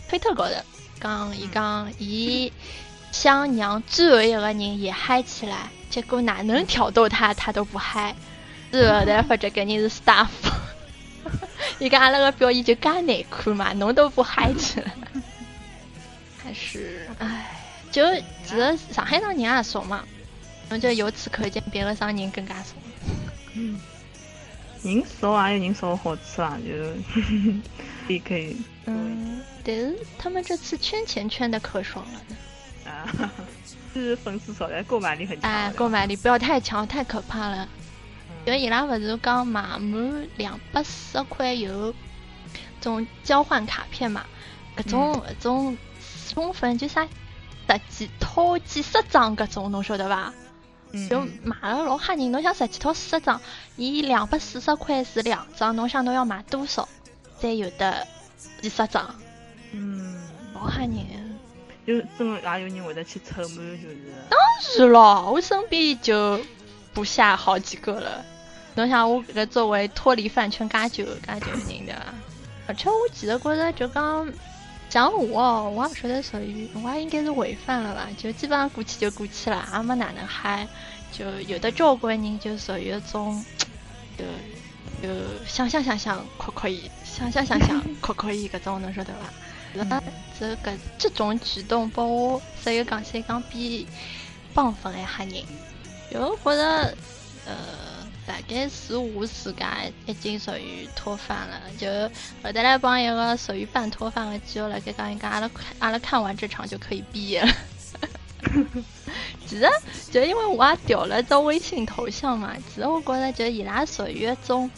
[0.07, 0.51] 推特高头
[0.99, 2.53] 讲，伊讲伊
[3.11, 8.15] 想让最后一个人也嗨起来，结果哪能挑逗他，他都不嗨。
[8.71, 10.27] 最后才发觉搿人是 staff，
[11.79, 14.93] 伊讲阿拉个表演就介难看嘛，侬都不嗨起来。
[16.43, 17.49] 还是，唉，
[17.91, 18.03] 就
[18.45, 20.03] 其实上海上人也少嘛，
[20.69, 22.75] 侬就由此可见，别的商人更加少。
[23.55, 23.79] 嗯，
[24.83, 26.71] 人少也有人少的好处啊，就
[28.13, 28.55] 也可以。
[28.85, 32.35] 嗯，但是他们这次圈钱圈的可爽了呢。
[32.89, 33.31] 啊，
[33.93, 35.49] 是粉丝少，但购买力很强。
[35.49, 37.67] 哎，购买力不要太强，太可怕了。
[38.45, 41.93] 因为伊拉勿是讲买满两百四十块有
[42.81, 44.23] 种交换卡片嘛？
[44.77, 45.77] 搿种搿种
[46.29, 47.05] 充分就啥
[47.67, 50.33] 十几套几十张搿种，侬晓得伐？
[51.09, 53.39] 就买了老吓人，侬想十几套四十张，
[53.75, 56.87] 伊两百四十块是两张，侬想侬要买多少
[57.39, 58.07] 才有的
[58.61, 59.13] 几十张？
[59.73, 60.15] 嗯，
[60.55, 61.28] 老吓人。
[61.89, 63.97] 就真的也有人会得去臭满，就是。
[64.29, 64.39] 当
[64.77, 66.39] 然了，我身边就
[66.93, 68.23] 不下好几个了。
[68.75, 72.13] 侬想我搿作为脱离饭圈介久介久人的，
[72.67, 74.31] 而且我记得觉着就讲，
[74.87, 78.07] 像我，我也不晓得属于，我也应该是违反了吧？
[78.15, 80.67] 就基本上过去就过去了，也没哪能嗨。
[81.11, 83.43] 就有的交关人就属于一种，
[84.15, 84.23] 就
[85.01, 85.09] 就
[85.47, 89.21] 想想想想可可以，想想想想可可以搿种，侬晓得伐？
[89.73, 90.01] 那
[90.39, 93.87] 这个这种举动把我只有讲三讲比
[94.53, 95.43] 绑分一吓人，
[96.11, 96.95] 就觉得
[97.45, 97.55] 呃，
[98.25, 101.87] 大概是我自家已经属于脱饭了，就
[102.43, 107.53] 后头来帮一个属于半脱饭的基友来给讲一讲，阿拉阿拉看完这场就可以毕业了。
[109.45, 109.69] 其实
[110.11, 114.69] 就因为我也调了个微信头像嘛，其实我觉得就伊拉属于一种。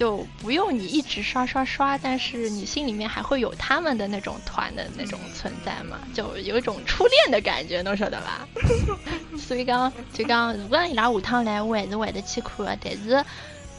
[0.00, 8.48] 就不用你一直刷刷刷，但是你心里面还会有他们的那种团的那种存在嘛，就有一种初恋的感觉，侬晓得吧？
[9.38, 12.78] 所以讲，就讲，如果伊拉下趟来，我还是会得去看的。
[12.82, 13.22] 但是，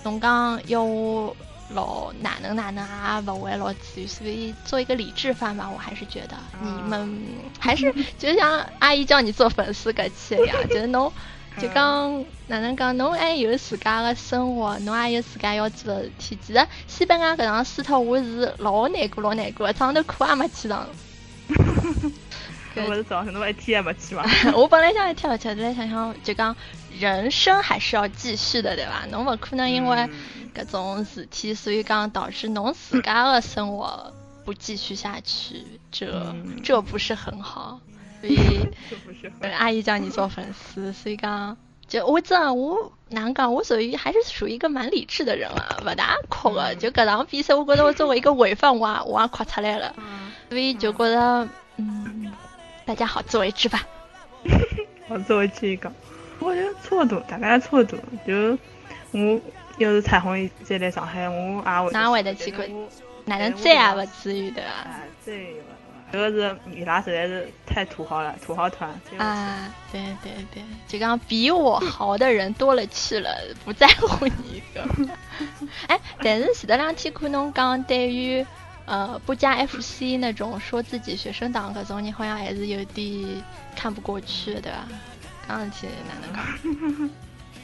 [0.03, 1.35] 侬讲要我
[1.73, 4.05] 老哪能哪能啊，不会老至于。
[4.05, 7.19] 所以，做一个理智番吧，我还是觉得你们
[7.59, 11.11] 还是就像阿姨叫你做粉丝搿期一样，就是侬。
[11.59, 16.37] 就讲哪能讲，侬还有自家的生活，侬也有自家要做的事体。
[16.41, 20.87] 其实西班牙搿场输脱，我是老难过，老难过，早上头课也没去上。
[22.73, 24.23] 搿勿是早上侬一天也没去吗？
[24.55, 26.55] 我本来想一天勿去，后来想想，就讲
[26.97, 29.05] 人生还是要继续的，对伐？
[29.11, 30.09] 侬勿可能因为
[30.55, 34.13] 搿种事体，所以讲导致侬自家的生活
[34.45, 36.33] 不继续下去，这
[36.63, 37.79] 这不是很好。
[38.21, 38.67] 所以，
[39.57, 41.57] 阿姨叫你做粉丝，所以讲，
[41.87, 46.75] 就我这我难讲，我属于还是属于一个蛮理智的人啊，不大哭的。
[46.75, 49.93] 就搿场比赛，我觉得我作为一个违犯，我我也哭出来了。
[50.49, 52.31] 所以就觉得，嗯，
[52.85, 53.87] 大家好自为之吧。
[55.09, 55.91] 好自为之一个，
[56.39, 57.99] 我觉得差不多，大概差不多。
[58.25, 58.57] 就
[59.11, 59.41] 我
[59.77, 61.91] 要是彩虹再来上海，我也会。
[61.91, 62.69] 哪会得去看？
[63.25, 65.01] 哪能再也不至于的啊？
[65.25, 65.33] 再。
[66.11, 69.73] 这个是伊拉实在是太土豪了，土豪团啊！
[69.91, 73.29] 对对对，就讲比我豪的人多了去了，
[73.63, 74.85] 不在乎你一个。
[75.87, 78.45] 哎，但是前头两天看侬讲对于
[78.85, 83.41] 呃不加 FC 那种说自己学生党搿种人，好像还是有点
[83.75, 84.85] 看不过去，对吧？
[85.47, 87.09] 刚事体哪能讲？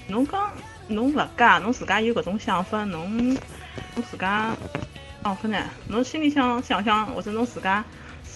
[0.07, 0.51] 侬讲
[0.87, 4.55] 侬勿加，侬自家有搿种想法，侬侬自家
[5.23, 7.83] 哦，可能侬心里想想想，或者侬自家。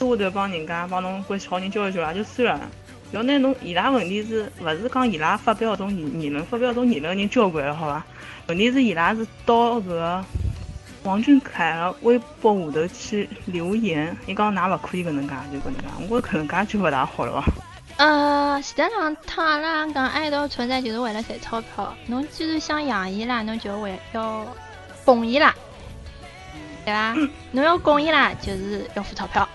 [0.10, 2.70] 下头帮人家帮侬关系好人交一交也就算了，
[3.12, 8.04] 要拿侬伊拉问题是勿是讲伊拉发表种言论发表种言论人交关好伐？
[8.48, 10.26] 问题是伊拉是到搿个
[11.04, 17.44] 王俊凯个微博下头去留言，伊讲㑚勿可以搿能介就搿能介，我觉搿能介就勿大好了？
[17.98, 24.46] 呃，前头两趟阿拉讲爱豆存在就是为了赚钞票，侬既然想养伊拉，侬就为要
[25.04, 25.54] 供伊拉，
[26.86, 27.16] 对伐？
[27.52, 29.48] 侬要供伊拉就是要付钞票。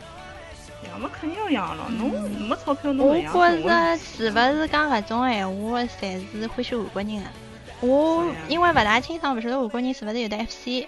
[1.02, 3.32] 我肯定要养了，侬没钞票侬养。
[3.36, 7.32] 我觉着是勿是讲搿种闲话，侪是欢喜韩国人啊。
[7.80, 10.86] 我因为勿大清爽，勿晓得韩国人是勿是有的 FC，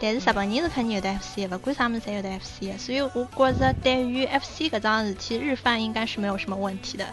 [0.00, 7.04] 但是日本人是肯定有的 FC，勿管啥物事侪有的 FC，所以我觉着对于 FC 搿桩事体，日饭应该是没有什么问题的。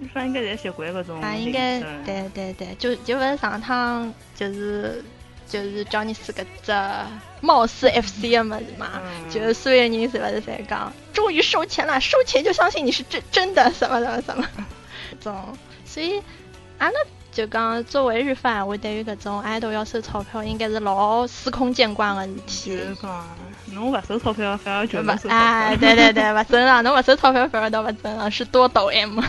[0.00, 1.20] 日饭应该侪习惯搿种。
[1.20, 5.04] 啊，应该对对对，就就勿是上趟就是。
[5.52, 6.74] 就是叫你是个这
[7.42, 14.48] 貌似 FC 的么子嘛，就是所有人是不是在讲，终于收钱了，收钱就相信你是真真的什么什么什么，
[15.20, 16.22] 种，所以
[16.78, 16.94] 阿拉
[17.30, 22.70] 就讲作为日饭，我对于搿种爱豆要收钞票，应该是老司空见惯的事体。
[22.70, 23.26] 就是讲，
[23.66, 25.28] 侬勿收钞票反而就勿收。
[25.28, 29.20] 哎，对对对，勿正常，侬勿收钞票反而倒勿正常，是多抖 M。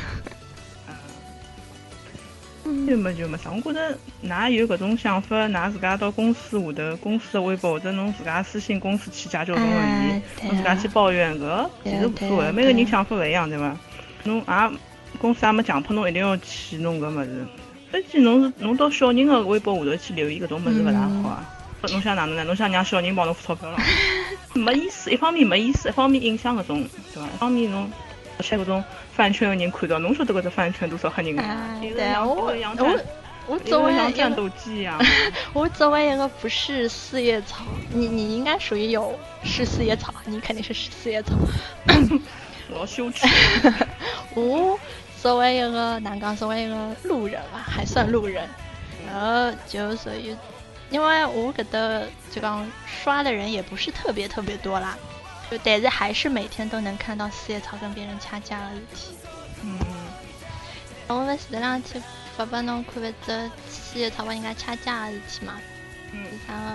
[2.64, 13.76] 就没就没啥，我觉着㑚有搿种想法，㑚自家到公司下头，公司的微博或者侬自家私信公司去解决搿种问题，侬自家去抱怨搿其实无所谓，每个人想法勿一样，对伐？
[14.24, 14.78] 侬也
[15.20, 17.46] 公司也没强迫侬一定要去弄搿物事，
[17.92, 21.50] 毕竟侬是侬到小人的微博下头去留言搿种物事勿大好啊。
[21.90, 22.46] 侬想哪能呢？
[22.46, 23.78] 侬想让小人帮侬付钞票了？
[24.54, 26.82] 没意思，一方面没意思，一方面影响搿种，
[27.14, 27.28] 对伐？
[27.28, 27.92] 一方面侬
[28.40, 28.84] 像搿种。
[29.14, 31.80] 饭圈的人看到，侬晓得搿只饭圈多少黑人啊？
[31.80, 33.00] 对啊，我我
[33.46, 35.00] 我作为像战斗机一样，
[35.54, 37.64] 我作为一个不是四叶草，
[37.94, 39.14] 你你应该属于有
[39.44, 41.36] 是四叶草，你肯定是四叶草。
[42.74, 43.28] 老羞耻。
[44.34, 44.80] 我
[45.22, 48.50] 作为一个南港，作为一个路人吧，还算路人，
[49.06, 50.36] 然后就属于，
[50.90, 54.98] 因为我搿搭就讲刷的人也不是特别特别多啦。
[55.50, 59.16] 就但是还是每天都能看到四叶草跟别人掐架的事体。
[59.64, 59.78] 嗯。
[61.08, 62.04] 我勿是前两天
[62.36, 65.54] 发拨侬看勿只四叶草帮人家掐架的事体嘛？
[66.12, 66.26] 嗯。
[66.26, 66.70] 是啥个？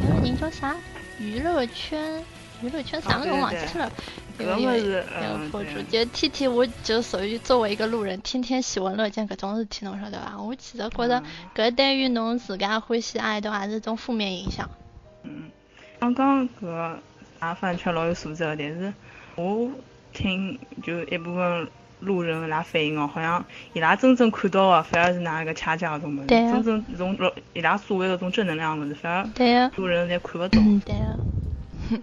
[0.00, 0.76] 那个人叫啥？
[1.18, 2.24] 娱乐圈。
[2.62, 3.90] 娱乐圈啥我忘记了，
[4.38, 10.38] 有个是嗯，博主就天天我就属于作为一个路人，天天喜闻乐见搿种事体，侬晓得伐？
[10.38, 11.22] 我其实觉着
[11.54, 14.68] 搿对于侬自家欢喜爱豆还是种负面影响。
[15.22, 15.50] 嗯，
[15.98, 16.98] 刚刚搿
[17.40, 18.92] 阿饭圈老有素质，但是
[19.34, 19.68] 我
[20.12, 21.68] 听就一部分
[22.00, 30.60] 路人伊拉反映哦，好像伊拉真正看到的反而是哪一个掐架搿种物事，真正种伊拉所谓的种正能量物事，反而路人侪看勿到。
[30.84, 31.16] 对啊。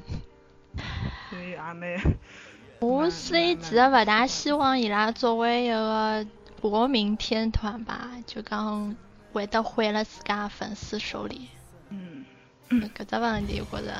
[1.29, 1.97] 所以也蛮，
[2.79, 6.25] 我所以其实勿大希望伊拉作为一个
[6.61, 8.95] 国民天团吧，就讲
[9.33, 11.49] 会得毁了自家粉丝手里。
[11.89, 12.25] 嗯。
[12.69, 13.93] 搿只问题我觉着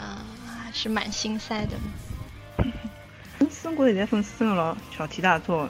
[0.67, 1.77] 还是蛮心塞的。
[3.39, 5.65] 粉丝觉着现在粉丝真的老小题大做。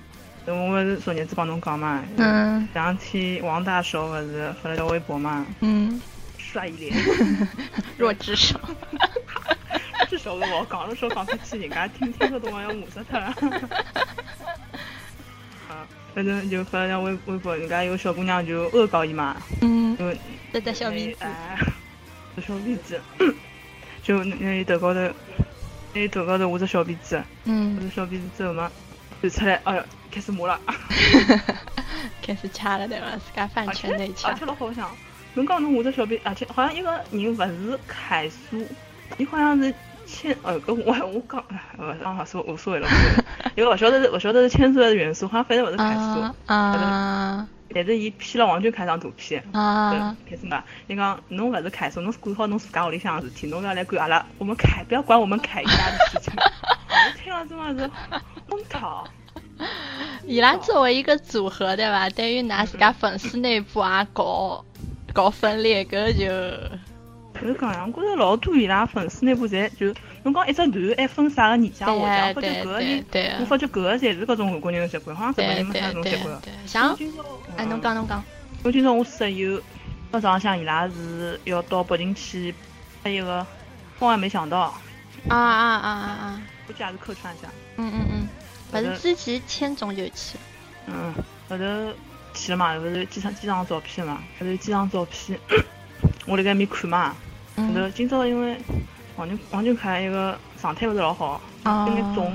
[0.46, 2.02] 我勿是昨日子帮侬讲嘛。
[2.16, 2.66] 嗯。
[2.72, 5.44] 前两天王大手不是发了条微博嘛。
[5.60, 6.00] 嗯。
[6.38, 6.96] 帅一脸。
[7.98, 8.58] 弱智手。
[10.08, 13.26] 这首我讲了说讲出去，人家听听得懂要骂死他了。
[15.68, 15.84] 啊，
[16.14, 19.36] 反正就发了条微微博，人家有小姑娘就恶搞伊嘛。
[19.60, 19.94] 嗯。
[19.98, 20.10] 就
[20.54, 21.26] 这只小鼻子。
[22.34, 22.98] 这小鼻子。
[24.02, 25.00] 就那头高头，
[25.94, 27.22] 那头高头画只小鼻子。
[27.44, 27.76] 嗯。
[27.76, 28.70] 画只小鼻子之后嘛，
[29.22, 30.60] 就出来，哎呀，开始骂了。
[32.22, 33.12] 开始掐了对吧？
[33.16, 34.28] 自家饭圈内掐。
[34.28, 34.90] 而且老好像，
[35.34, 38.66] 侬讲侬画只小鼻，而且好像一个人勿是楷叔，
[39.16, 39.74] 伊好像是。
[40.08, 41.44] 牵 呃，跟我我讲，
[41.76, 42.88] 呃，刚好说无所谓了，
[43.54, 56.32] 因为我晓得是，我晓得是签出来的元素，好像反正不是凯叔，啊，但是伊批了王俊凯张图片，啊，开始嘛，伊讲侬勿是凯叔，侬是管好侬自家屋里向的事体，侬勿要来管阿拉，我们凯不要管我们凯家的事情，
[56.88, 57.90] 我听了真的是
[58.48, 59.06] 疯套。
[60.24, 62.08] 伊拉作为一个组合对吧？
[62.10, 64.64] 对于拿自家粉丝内部啊搞
[65.12, 66.26] 搞分裂，搿就。
[67.40, 73.04] 就是讲呀，我觉着老多伊拉粉丝内部侪就，侬讲一只团还分啥个年假我讲，发觉搿个人，
[73.40, 76.40] 我发觉搿个侪是搿种韩国人的习惯，好像日本人没啥种习惯。
[76.66, 76.96] 像，
[77.56, 78.22] 哎，侬讲侬讲。
[78.64, 79.60] 我今朝我室友，
[80.12, 82.54] 早浪向伊拉是要到北京去
[83.02, 83.46] 拍一个，
[84.00, 84.74] 万万没想到。
[85.28, 86.42] 啊啊啊啊啊！
[86.66, 87.48] 估计也是客串一下。
[87.76, 88.28] 嗯嗯嗯。
[88.72, 90.40] 勿是之前千总就去了。
[90.86, 91.14] 嗯，
[91.48, 91.64] 后头
[92.34, 95.38] 去了嘛，勿是机场机场照片嘛，后头机场照片，
[96.26, 97.14] 我辣盖面看嘛。
[97.66, 98.56] 后头今朝因为
[99.16, 102.32] 王俊王俊凯一个状态勿是老好，有点肿，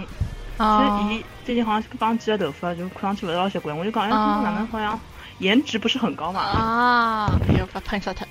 [0.57, 3.77] 其实伊最近好像刚剪了头发，就看上去勿是老习惯。
[3.77, 4.99] 我就讲，哎，哪能好像
[5.39, 6.41] 颜值不是很高嘛？
[6.43, 8.25] 啊，要发喷死他。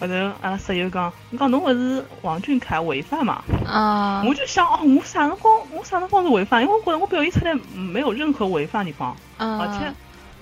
[0.00, 3.42] 后头阿拉室友讲，你讲侬勿是王俊凯违反嘛？
[3.66, 6.62] 啊，我就想，哦，我啥辰光我啥辰光是违反？
[6.62, 9.92] 因为我觉得我表现出来没有任何违反地方，而且。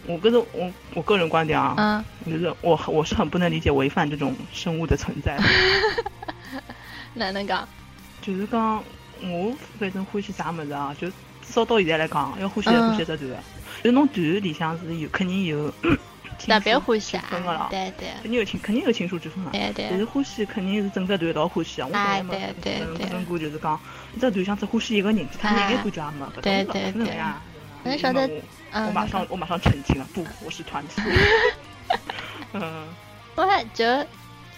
[0.07, 5.39] 我个人，我我个人观点啊，就是我我是很不能理解违反这种生物的存在。
[7.15, 7.67] 哪能讲？
[8.23, 8.83] 就是讲
[9.23, 11.15] 我反正欢喜啥么子啊，就至
[11.53, 13.29] 少到现在来讲，要欢喜欢喜这团，
[13.83, 15.71] 就侬团里向是有肯定有
[16.39, 23.81] 特别欢喜啊，对对，肯定有 情肯定有情愫之分啊，对对，但是欢喜肯定是整个团一道欢喜啊，我从来没对听过就是讲
[24.15, 27.35] 一只团像只欢喜一个人，他一点感觉也没，对对对，能
[27.99, 28.29] 晓得。
[28.73, 31.01] 我马上，我马上澄清了，不，我是团体。
[32.53, 32.89] 嗯，
[33.35, 33.85] 我就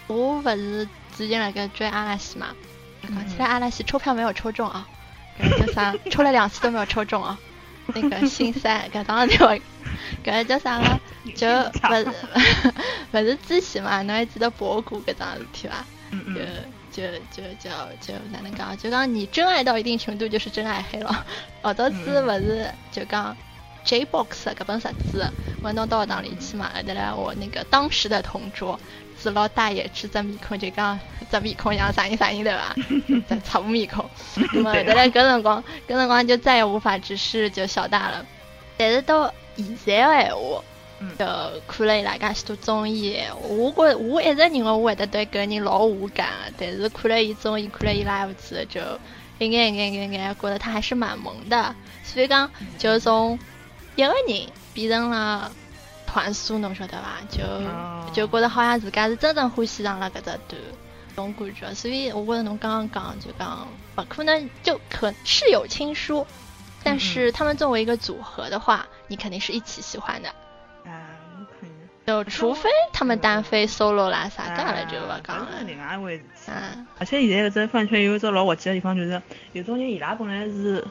[0.07, 2.49] 我不是最近那个追阿拉西嘛，
[3.03, 4.87] 现在阿拉西抽票没有抽中啊，
[5.59, 5.95] 叫啥？
[6.11, 7.39] 抽了两次都没有抽中啊，
[7.95, 9.59] 那个心塞，搿当时我，
[10.25, 11.01] 搿叫啥个？
[11.37, 11.47] 就
[11.81, 12.05] 不是
[13.11, 15.85] 不是之前嘛，侬还记得博古搿桩事体伐？
[16.11, 16.49] 嗯嗯。
[16.93, 17.71] 就就就
[18.01, 18.77] 就哪能讲？
[18.77, 21.27] 就讲你真爱到一定程度就是真爱黑了。
[21.63, 23.37] 老早子不是就讲。
[23.85, 25.27] J-box 搿本杂志，
[25.63, 28.79] 我弄到学堂里去嘛，后头来我那个当时的同桌，
[29.17, 30.99] 子老大爷只只面孔，就讲
[31.31, 32.77] 只面孔像啥人啥人对伐？
[33.27, 34.05] 在差不面孔。
[34.53, 38.27] 那么后头来搿辰光，搿辰光就再也无法直视就小大了。
[38.77, 40.63] 但是到现在个闲话，
[41.19, 41.25] 就
[41.67, 46.29] 看了伊拉介许多综艺，我觉我一直认为我会得对搿人老无感，
[46.59, 48.81] 但是看了伊综艺，看了伊 live 之后，就
[49.39, 51.75] 一眼一眼一眼觉得他还是蛮萌的。
[52.03, 53.39] 所以讲，就从
[53.95, 55.53] 一个人变成了
[56.07, 57.21] 团叔，侬晓得伐？
[57.31, 57.43] 就
[58.13, 60.61] 就觉得好像自家是真正欢喜上了搿只团，
[61.15, 61.75] 种感觉。
[61.75, 66.27] 所以我觉得侬刚刚讲就讲，不可能就可是有亲疏，
[66.83, 70.29] 但是他们作为一个组合的话，你肯定是一起喜欢的。
[72.09, 75.49] 就除非他们单飞 solo 啦啥的了，就勿讲了。
[75.67, 76.51] 另外一回事。
[76.99, 79.21] 而且现在搿只饭圈有一只老滑稽的地方，就是
[79.53, 80.83] 有种人伊拉本来是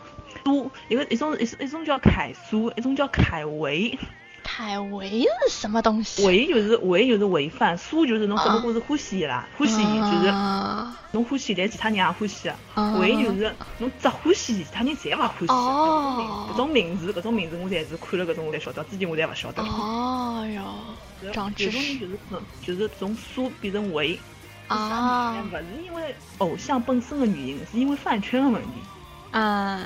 [0.45, 3.97] 苏，一个一种一一种叫凯苏，一种叫凯维。
[4.43, 6.23] 凯维是什么东西？
[6.23, 10.31] 维就是维就是违反，苏就是侬只不过是欢喜啦，欢喜就是
[11.13, 12.51] 侬欢喜，但其他人也欢喜。
[12.99, 15.47] 维就是侬只欢喜，其他人侪勿欢喜。
[15.47, 16.47] 哦。
[16.53, 19.63] 搿种名字，搿种名字我侪是看了搿种我才晓得，之前我侪勿晓得。
[19.63, 20.61] 哦哟。
[21.33, 21.99] 长知识。
[21.99, 22.17] 就是
[22.61, 24.19] 就是从书变成维。
[24.67, 25.41] 啊。
[25.51, 28.69] 勿是因为偶像本身的原因，是因为饭圈的问题。
[29.31, 29.81] 啊。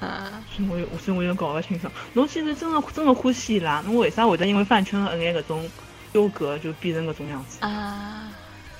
[0.00, 1.92] 啊，所以我有，所以我有搞不清爽。
[2.14, 5.70] 侬现在真的真的欢喜伊拉，侬为啥会得因为饭圈恩爱搿种
[6.12, 7.58] 纠葛就变成搿种样子？
[7.60, 8.28] 啊，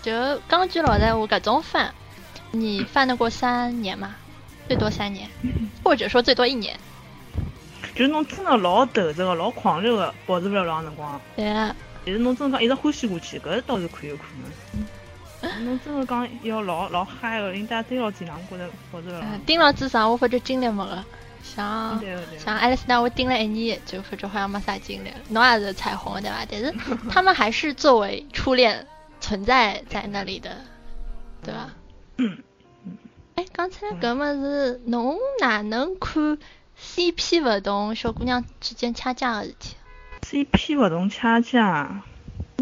[0.03, 0.11] 就
[0.49, 1.95] 讲句老实话，搿种饭，
[2.51, 4.17] 你饭得过三年吗？
[4.67, 5.29] 最多三年，
[5.85, 6.77] 或者说最多一年。
[7.95, 11.21] 就是侬真的老斗志个、老狂热个，保持不了老长辰光。
[11.37, 11.75] 对啊。
[12.05, 15.65] 但是侬真的讲一直欢喜过去，搿倒是可有可能。
[15.65, 19.21] 侬真的讲要老老嗨个，人家真要经常觉得或者。
[19.45, 21.05] 盯牢至少我发觉精力没了，
[21.43, 22.01] 像
[22.39, 25.11] 像爱丽丝娜，我盯了一年，就发觉好像没啥精力。
[25.29, 26.47] 侬也是彩虹对伐？
[26.49, 26.75] 但是
[27.11, 28.87] 他们还是作为初恋
[29.21, 30.57] 存在在那里的，
[31.43, 31.69] 对伐？
[32.19, 32.39] 嗯
[33.35, 36.39] 哎，刚才搿么是侬哪能看
[36.83, 39.77] CP 勿同小姑娘之间掐架个事体
[40.23, 42.03] ？CP 勿同掐架，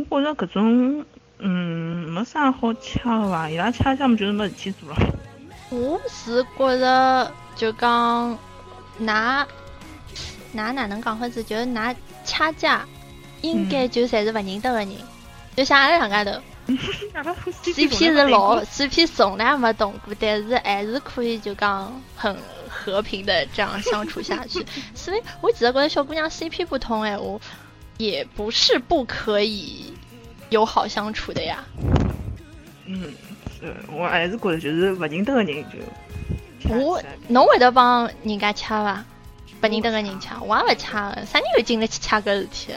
[0.08, 1.04] 我觉着搿种。
[1.42, 3.48] 嗯，没啥好掐的伐？
[3.48, 4.96] 伊拉掐架么就是没事体做了。
[5.70, 8.38] 我是觉着就讲，
[9.00, 9.46] 㑚
[10.54, 11.42] 㑚哪能讲法子？
[11.42, 11.96] 就是㑚
[12.26, 12.86] 掐架，
[13.40, 14.90] 应该就侪是勿认得个人。
[15.56, 16.38] 就像阿拉两家头
[17.64, 22.36] ，CP 是老 CP 从来没动过，但是还是可以就讲很
[22.68, 24.64] 和平的这样相处下去。
[24.94, 27.40] 所以我其实觉得小姑娘 CP 不同哎，我
[27.98, 29.92] 也不是不可以。
[30.50, 31.64] 友好相处的呀，
[32.84, 33.14] 嗯，
[33.60, 39.04] 是我还是觉得就是不认得的人就，我侬会得帮人家掐伐？
[39.60, 42.72] 不认得个人抢，我也不掐的，啥人有精力去抢搿事体？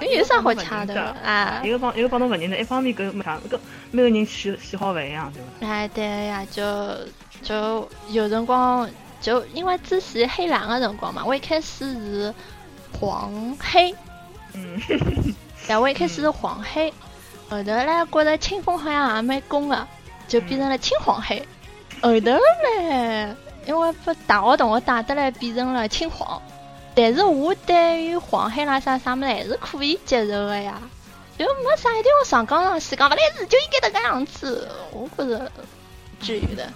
[0.00, 1.62] 搿有啥好抢的啊？
[1.64, 3.58] 一个帮一个帮侬勿认得，一方面搿没啥，搿
[3.90, 5.72] 每个人喜喜好勿一样，对伐？
[5.72, 6.96] 哎，对呀，就
[7.42, 8.88] 就有辰光
[9.20, 12.34] 就因为之前黑蓝个辰光嘛，我一开始是
[13.00, 13.94] 黄黑，
[14.54, 14.80] 嗯，
[15.66, 16.92] 但我一开始是黄黑。
[17.50, 19.88] 后头嘞，觉着清风好像也蛮攻的，
[20.28, 21.40] 就变成了青黄黑。
[22.02, 23.34] 后头嘞，
[23.68, 26.40] 因为不大学同学带得来，变成了青黄。
[26.94, 30.80] 但是我对于黄海啦啥啥么还是可以接受的呀，
[31.38, 34.66] 就没啥一定要上纲上线讲，不来事就应该这个样子。
[34.90, 35.52] 我觉着
[36.18, 36.66] 至于的，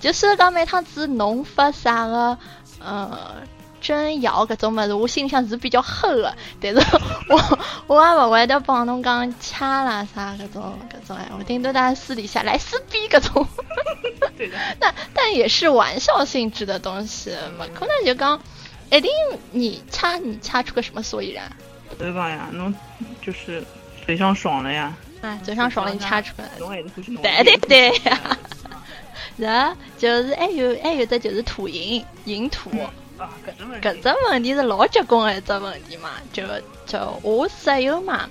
[0.00, 2.36] 就是讲每趟子侬发啥个，
[2.80, 3.36] 呃。
[3.80, 6.80] 真谣搿种物事，我心里向是比较恨的，但是
[7.28, 13.46] 我我也勿会得帮侬讲掐啦啥搿种搿种哎，我顶多在私底下来撕逼搿种。
[14.36, 14.56] 对的。
[14.78, 18.40] 但但也是玩笑性质的东西，勿可能就讲
[18.90, 19.10] 一定
[19.50, 21.50] 你掐你掐出个什么所以然。
[21.98, 22.48] 对吧呀？
[22.52, 22.74] 侬
[23.22, 23.64] 就是
[24.06, 24.94] 嘴上爽了呀。
[25.22, 26.48] 哎，嘴上爽了，你掐出来。
[27.22, 28.38] 对对对呀。
[29.36, 32.70] 然后就是还有还有的就是土银银土。
[33.82, 36.42] 搿只问题是老结棍个一只问题嘛，就
[36.86, 38.28] 就我室友嘛，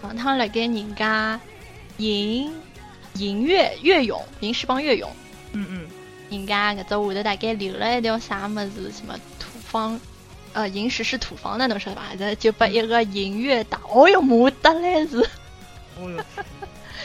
[0.00, 1.40] 上趟辣盖人家
[1.98, 2.54] 银
[3.14, 5.10] 银月月泳，银石帮月泳，
[5.52, 5.86] 嗯嗯，
[6.30, 9.98] 人家搿只下头大概留了一条啥物事，什么土方，
[10.52, 12.02] 呃，银石是土方的，侬晓得伐？
[12.18, 15.18] 这就把一个银月打，哦哟，骂得来是，
[15.98, 16.24] 哦哟。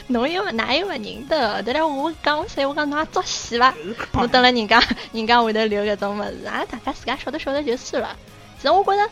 [0.07, 1.61] 侬又哪有勿认得？
[1.63, 3.73] 对了，我讲我说我讲侬也作戏伐？
[4.13, 4.81] 侬等了人家
[5.11, 8.15] 人家会得留搿种物事啊，大家自家晓得晓得就算了。
[8.57, 9.09] 其实我觉着，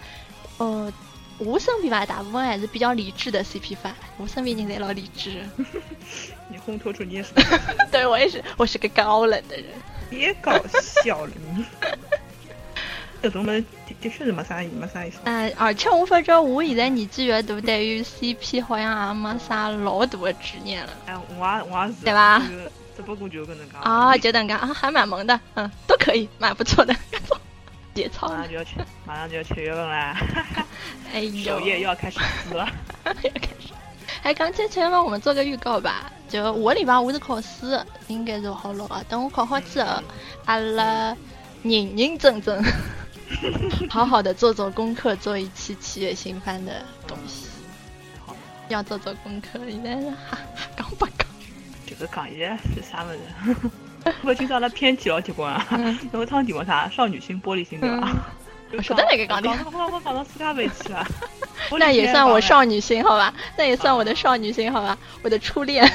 [0.58, 0.92] 呃，
[1.38, 3.92] 我身边吧，大部分还是比较理智的 CP 粉。
[4.18, 5.42] 我身边人侪老理智。
[6.50, 7.30] 你烘托出你也是。
[7.92, 9.66] 对我也是，我是个高冷的人。
[10.10, 10.52] 别搞
[11.04, 11.66] 笑了你。
[13.22, 13.62] 这种么的
[14.02, 15.18] 的确是没啥没啥意思。
[15.26, 20.92] 嗯，而且我发觉我现在年纪越大，对于 CP 好像也没啥老大的执念了。
[21.06, 22.06] 哎，我我也是。
[22.06, 22.42] 对吧？
[22.96, 23.76] 只不过就搿能介。
[23.82, 26.96] 啊，就能介啊，还蛮萌的，嗯，都可以，蛮不错的。
[27.96, 28.30] 节操。
[28.30, 28.72] 马上就要七，
[29.06, 30.16] 马上就要七月份了。
[31.14, 31.44] 哎呦。
[31.44, 32.68] 首页又要开始撕了。
[33.06, 33.74] 又开始。
[34.24, 39.04] 哎，刚才前面我们做个预告吧，就下礼拜我是考试，应该是好了。
[39.10, 40.04] 等我考好之后，
[40.46, 41.16] 阿拉
[41.64, 42.64] 认认真真。
[43.90, 47.48] 好好的做做功课，做一期七月新番的东西。
[48.26, 48.36] 好，
[48.70, 49.60] 要做做功课。
[49.70, 50.38] 现在是哈
[50.78, 51.26] 讲不刚？
[51.86, 52.38] 这个讲义
[52.76, 53.72] 是啥么子？
[54.24, 55.66] 我今朝了偏题了，结棍啊，
[56.12, 56.90] 那个趟题目啥？
[56.90, 58.16] 少女心、玻璃心对吧？
[58.72, 61.06] 我说的那个讲的，我我放到世界杯去了。
[61.78, 63.34] 那也算我少女心好吧？
[63.58, 64.98] 那也算我的少女心好吧？
[65.22, 65.86] 我的初恋。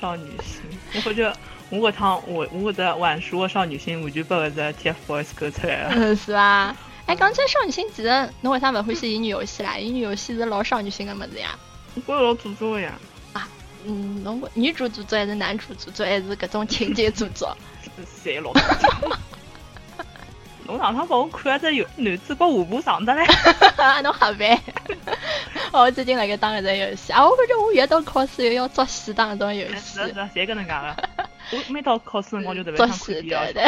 [0.00, 0.62] 少女心，
[0.94, 1.36] 我或者
[1.72, 4.60] 我搿趟我我的晚熟的少女心完全被搿只
[4.90, 5.92] TFBOYS 勾出来了。
[5.94, 6.76] 嗯， 是吧？
[7.06, 9.78] 哎，讲起来少女心，其实侬为啥勿欢喜乙女游戏啦？
[9.78, 11.58] 乙女游戏是老少女心的么子呀？
[12.04, 12.92] 我老做作呀。
[13.32, 13.48] 啊，
[13.86, 17.56] 嗯，侬女主做作还是男主做作还是搿种情节做作？
[18.22, 18.52] 谁老？
[20.64, 23.24] 侬上趟帮我看只有男主角下部上的嘞，
[24.04, 24.60] 侬瞎掰。
[25.72, 29.74] 我最近辣盖打一只游戏啊，我感觉我越到考试越要作死打搿种游戏。
[29.74, 30.96] 是是，侪搿能介个。
[31.52, 33.62] 我每到考试辰光就特别作戏，对对。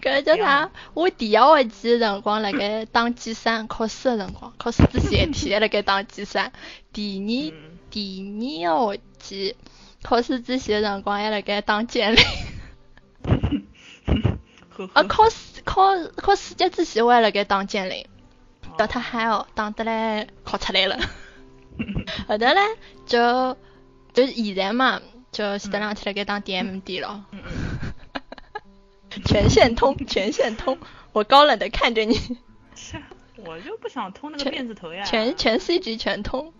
[0.00, 0.70] 搿叫啥？
[0.94, 6.52] 我第一学期辰光辣盖打剑三，考试的辰光，考试之前一天还辣盖打剑三。
[6.92, 7.54] 第二
[7.90, 9.56] 第二学期
[10.02, 12.22] 考试之前的辰光还辣盖打剑灵。
[14.94, 15.82] 啊，考试考
[16.16, 18.06] 考四级之前我还辣盖打剑灵，
[18.78, 20.98] 到他嗨哦，打得来考出来了。
[22.28, 22.60] 后头嘞，
[23.06, 23.56] 就
[24.12, 25.00] 就现在嘛，
[25.32, 27.24] 就前头两天辣盖当 DMD 了。
[27.32, 28.22] 嗯嗯
[29.24, 30.78] 全线通，全线通，
[31.12, 32.16] 我高冷的看着你。
[33.44, 35.02] 我就不想通那个辫子头呀。
[35.04, 36.52] 全全 C 级全通。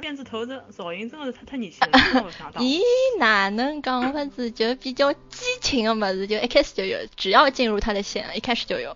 [0.00, 2.80] 辫子头这造型真的是太太年轻了， 咦，
[3.18, 4.50] 哪能讲法子？
[4.50, 8.94] 就比较激情的么子，就一开始就有，只要进入他的线，一开始就有。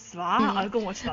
[0.00, 0.36] 是吧？
[0.36, 1.10] 啊，跟我抢。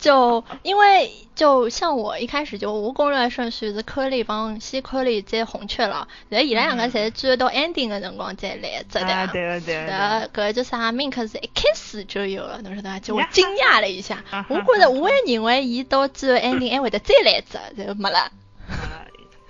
[0.00, 9.26] 就因为就像我一开始就无攻略顺序是颗粒帮西颗粒再红雀了，然后伊拉两个侪追到 ending 的辰光再来着的。
[9.32, 9.86] 对对对。
[9.88, 12.98] 呃，搿叫啥？Mink 是一开始就有了，侬晓得伐？
[12.98, 18.30] 就我惊讶了一下，我觉着我还认为伊到最后 ending 还 会得再来着，就没了。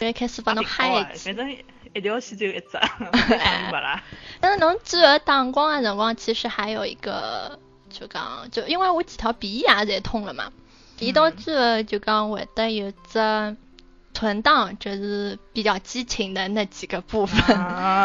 [0.01, 1.27] 一开始帮侬嗨一记。
[1.27, 1.57] 反正
[1.93, 2.79] 一条线只有一只，
[3.71, 4.03] 没 了。
[4.41, 7.59] 但是侬最后打光的辰光，其实还有一个。
[7.91, 10.51] 就讲，就因为我几条鼻牙侪通了嘛，
[10.99, 13.57] 一到最后就讲会得有只
[14.13, 17.57] 存档，就是比较激情的那几个部分，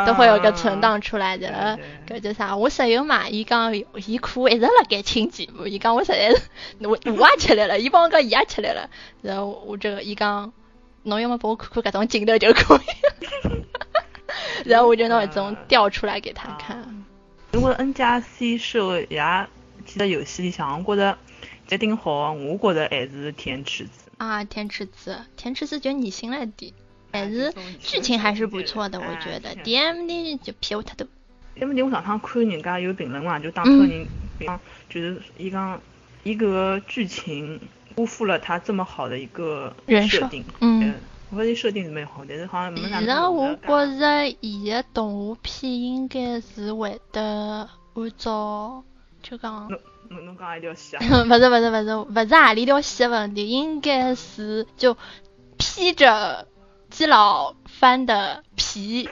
[0.05, 1.79] 都会有个存档出来的。
[2.07, 2.55] 搿叫啥？
[2.55, 6.41] 我室友嘛，伊讲伊哭一直辣盖清节目，伊讲我实在是
[6.79, 8.89] 我我也吃来了，伊帮我讲伊也吃来了，
[9.21, 10.53] 然后我这个伊讲
[11.03, 13.59] 侬要么帮我看看搿种镜头就可以，
[14.69, 17.05] 然后我就拿一种调出来给他看。
[17.51, 19.47] 如果 N 加 C 是也。
[19.85, 21.01] 其实游戏里向，我觉
[21.67, 26.73] 着一定好，我觉着还是天池子啊，天池子，天池子就逆心了一点，
[27.11, 29.53] 但是剧情还是不错的，我觉得。
[29.55, 31.07] D M D 就偏太多。
[31.53, 34.07] D M D 我上趟看人家有评论嘛，就当初人
[34.39, 34.59] 讲，
[34.89, 35.79] 就是伊讲
[36.23, 37.59] 一个剧情
[37.95, 39.75] 辜负了他这么好的一个
[40.09, 40.93] 设定，嗯，
[41.29, 42.99] 我觉得设定是蛮好，但是好像没啥。
[42.99, 47.21] 其实我觉着伊个动画片应该是会得
[47.93, 48.83] 按照。
[49.27, 49.67] 就讲，
[50.09, 51.23] 侬侬讲一条线啊？
[51.25, 54.95] 不是不是不是，不是哪里条线问题，应该是就
[55.57, 56.47] 披着
[56.91, 59.09] 基佬翻的皮，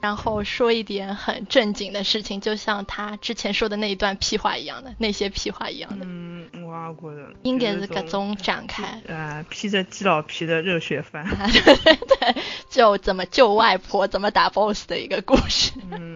[0.00, 6.04] 然后说一点很正经的事情，就像他之前说的那一段屁话一样的，那些屁话一样的。
[6.08, 7.32] 嗯，我也觉得。
[7.44, 9.00] 应该是各种展开。
[9.06, 11.24] 呃，披着基佬皮的热血番。
[11.52, 15.70] 对对对，就怎么救外婆，怎么打 boss 的一个故事。
[15.92, 16.11] 嗯。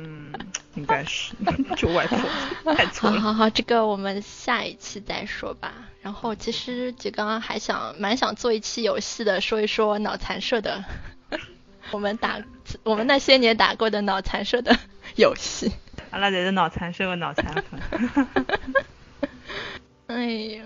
[0.86, 1.34] 应该是
[1.76, 3.20] 就外婆太错了。
[3.20, 5.72] 好好好，这个我们下一期再说吧。
[6.00, 10.84] 然后其实就刚刚还想蛮想做一期游戏的，说一说脑残社的，
[11.90, 12.40] 我们打
[12.84, 14.76] 我们那些年打过的脑残社的
[15.16, 15.72] 游戏。
[16.10, 18.26] 阿拉侪是脑残社的脑残粉。
[20.06, 20.62] 哎呀，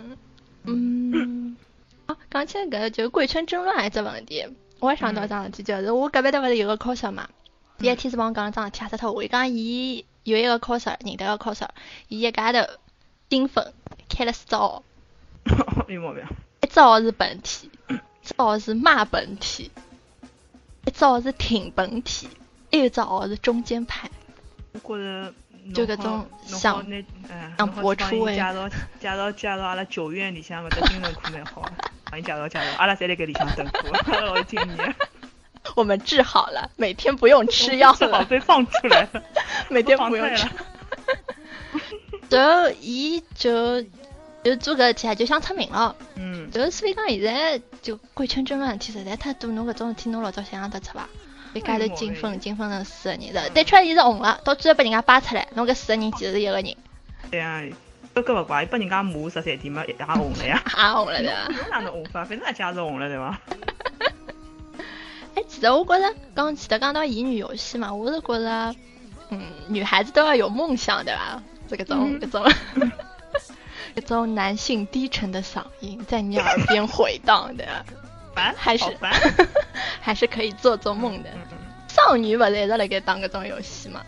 [0.64, 1.56] 嗯，
[2.04, 4.46] 啊，讲起个就贵圈争乱这问题，
[4.80, 7.26] 我也想到桩事体，就是我隔壁头不是有个 coser 嘛。
[7.78, 9.24] 第一天是帮我讲了桩事体，吓死脱我！
[9.24, 11.68] 伊讲伊有一个 coser，认得个 coser，
[12.08, 12.60] 伊一家头
[13.28, 13.72] 金粉
[14.08, 14.82] 开了四只号，
[15.88, 16.22] 有毛病。
[16.62, 19.70] 一只号是本体，一只号是骂本体，
[20.84, 22.28] 一只号是挺本体，
[22.70, 24.10] 还有一只号是中间派。
[24.72, 25.32] 我觉着
[25.74, 26.86] 就搿种想
[27.56, 28.34] 想播出位。
[28.34, 31.62] 介绍介绍介绍阿拉九院里向搿只精神科蛮好，
[32.04, 34.94] 帮伊介绍介绍，阿拉侪辣盖里向等过，老敬业。
[35.76, 38.24] 我们治好了，每天不用吃药了。
[38.24, 39.22] 被放出来了，
[39.68, 40.48] 每天不用吃。
[42.28, 42.38] 就
[42.80, 43.82] 伊就
[44.42, 45.94] 就做个事体啊，就想出名了。
[46.16, 46.50] 嗯。
[46.50, 51.08] 就所以讲现在就贵圈争乱事体实在太多，侬搿种事体侬老早想象得出伐？
[51.52, 56.76] 一家头金粉金粉成四个人的，但确伊是红了，到最后被人家扒出来，侬搿四个人其实是一个人。
[57.30, 57.60] 对啊，
[58.14, 60.62] 都搿勿怪，被人家骂十三天嘛，也红了呀。
[60.78, 61.46] 也红了对伐？
[61.50, 62.24] 侬哪能红法？
[62.24, 63.40] 反正也加是红了对伐？
[65.34, 68.74] 哎，其实我觉着刚前头讲到乙女游戏嘛，我是觉着，
[69.30, 71.42] 嗯，女孩子都要有梦想，对吧？
[71.68, 72.44] 这个种这种
[73.94, 77.64] 这种男性低沉的嗓音在你耳边回荡的，
[78.56, 78.84] 还是
[80.00, 81.30] 还是可以做做梦的。
[81.88, 84.02] 少女不是一直在给打这种游戏嘛？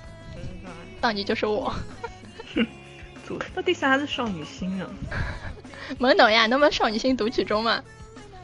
[1.01, 1.73] 少女就是我。
[3.55, 4.87] 到底啥是少女心啊？
[5.99, 7.83] 懵懂呀，侬不少女心读取中吗？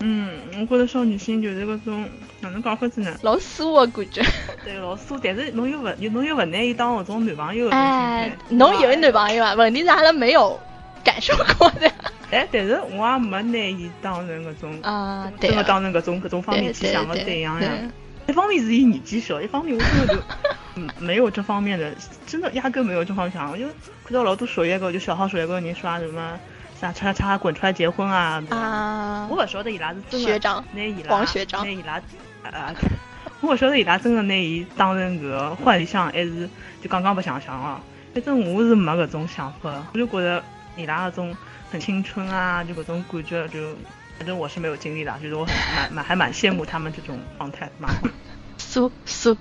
[0.01, 0.31] 嗯，
[0.61, 2.09] 我觉着少女心就是那种
[2.41, 3.17] 哪能讲法子呢？
[3.23, 4.23] 老酥我感觉。
[4.65, 7.69] 对，老酥，但是侬又不，侬又不难以当那种男朋友。
[7.71, 9.55] 哎，侬有男朋友啊？
[9.55, 10.59] 问题是阿拉没有
[11.03, 11.91] 感受过的。
[12.31, 17.71] 哎，但是我也没拿伊当成那种啊，真的当成搿种各种方面去想的对象呀。
[18.29, 20.23] 一方面是以年纪小，一方面我真的就
[20.77, 21.91] 嗯 没有这方面的，
[22.27, 23.51] 真的压根没有这方面想。
[23.51, 23.65] 我就
[24.05, 26.39] 看到老多属一个就小号属一个人刷什么。
[26.81, 28.43] 啥叉叉滚出来结婚啊！
[28.51, 29.27] 啊！
[29.29, 31.95] 我不晓得伊拉是真的学长，拿伊拉，拿伊拉，
[32.51, 32.75] 啊！
[33.41, 36.49] 我不晓得伊拉真的拿伊当成个坏对象，还是
[36.81, 37.81] 就刚刚不想想了。
[38.15, 40.43] 反正我是没搿种想法，我就觉得
[40.77, 41.37] 伊拉搿种
[41.71, 43.75] 很青春啊，就搿种感觉，就
[44.17, 47.89] 反正我是没有经历的，就是我蛮蛮还蛮羡慕他们这种状态，嘛
[48.57, 49.37] 苏苏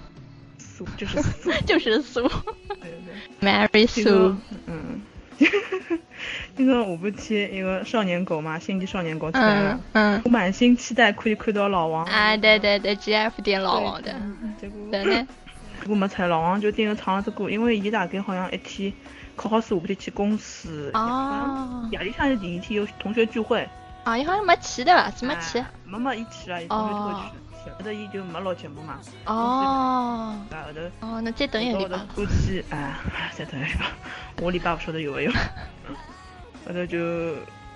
[0.57, 2.21] 苏就是苏就是苏，
[2.81, 2.91] 对
[3.39, 4.35] 对，Mary 苏，
[4.65, 5.01] 嗯。
[6.57, 12.03] 那个我不期一个少年狗嘛，星际少年狗出来了，嗯，我满心期待可以看到老王。
[12.05, 14.15] 啊，对对对，G F 点老王的，
[14.59, 15.27] 结果对呢，
[15.81, 18.91] 结果没猜，老王就顶着唱了只歌，因为伊大概好像一天
[19.35, 23.67] 考好试下不得去公司，哦，夜里向是第一天有同学聚会，
[24.03, 25.11] 啊，伊好像没去对吧？
[25.15, 25.63] 是没去？
[25.85, 27.29] 没没，伊去了，伊同学聚会去，
[27.69, 28.99] 后头伊就没录节目嘛。
[29.25, 31.97] 哦，后头，哦，那再等一个礼拜。
[32.15, 32.99] 估计啊，
[33.35, 33.79] 再等一个，
[34.41, 35.31] 我礼拜不晓得有没有。
[36.65, 37.35] 后头就，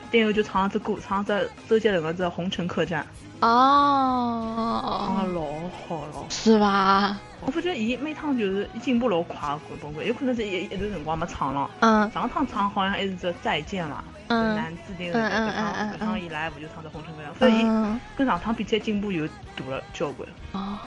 [0.10, 3.04] 电后就唱只歌，唱只周杰伦的这《红尘客栈》。
[3.42, 5.42] 哦，唱的老
[5.88, 6.26] 好了。
[6.30, 7.20] 是吧？
[7.44, 11.70] 我发觉伊每趟就是进步老快，崩溃，有可能是一一段辰光没唱了。
[11.80, 12.10] 嗯。
[12.12, 14.04] 上趟唱好像还是只再见嘛。
[14.28, 14.56] 嗯。
[14.56, 16.08] 男子的嗯嗯嗯嗯嗯。
[16.08, 17.64] 上以来不就唱只《红尘客栈》，所以
[18.16, 20.30] 跟上趟比起来进步又大了交关。
[20.52, 20.78] 哦。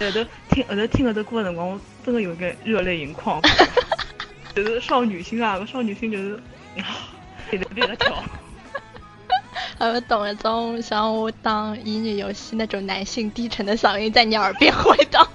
[0.00, 3.40] 后头听后头听了这歌的辰光，我真的有点热泪盈眶。
[4.54, 6.40] 就是少女心啊，少女心就是。
[7.50, 8.14] 别的别的跳，
[9.78, 15.26] 我懂了，种像我当乙女游戏那种男性低沉的嗓音在你耳边回荡。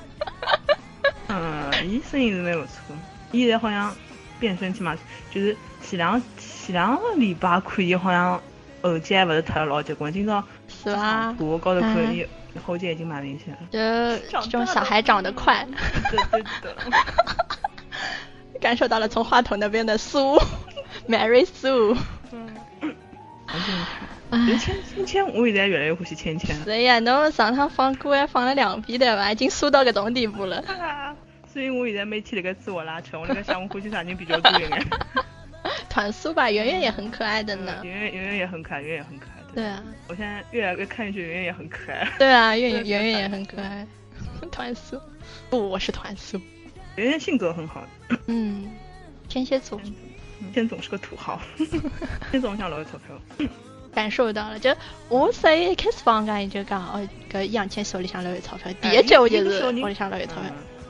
[1.28, 2.96] 嗯，伊声音是蛮不错，
[3.32, 3.96] 伊现在好像
[4.40, 4.98] 变声期嘛，
[5.32, 8.42] 就是前两前两个礼拜看伊好像
[8.82, 11.36] 喉结还不是特老结棍，今朝是吧？
[11.40, 12.26] 我高头看伊
[12.66, 13.60] 喉结已经蛮明显了。
[13.72, 13.80] 就
[14.42, 15.68] 这种小孩长得快。
[16.10, 16.76] 对对对。
[18.60, 20.40] 感受到了从话筒那边的苏。
[21.08, 21.96] Mary Sue，
[22.32, 22.50] 嗯，
[24.60, 26.56] 千千千，我现在越来越欢喜千千。
[26.64, 29.32] 是呀，侬上趟放歌还放了两遍对吧？
[29.32, 30.64] 已经输到搿种地步了。
[31.52, 34.86] 所以我现在每天那个自我拉扯，我那个想我欢喜啥人比较多一点。
[35.90, 37.80] 团酥吧，圆圆也很可爱的呢。
[37.84, 39.44] 圆圆圆圆也很可爱，圆圆也很可爱。
[39.56, 39.84] 对啊。
[40.08, 42.08] 我现在越来越看上去圆圆也很可爱。
[42.20, 43.88] 对啊，圆圆圆圆也很可爱。
[44.52, 45.00] 团酥，
[45.50, 46.40] 不，我是团酥。
[46.96, 47.84] 圆圆性格很好。
[48.28, 48.70] 嗯，
[49.28, 49.80] 天蝎座。
[49.80, 49.94] 天
[50.70, 51.40] 总是个土豪，
[52.32, 53.48] 天总想捞钞票。
[53.94, 54.76] 感受到了，就
[55.10, 60.44] 我所以一开始放假就讲哦，搿杨千手里想捞钞票，第一集我就是屋里想捞钞票。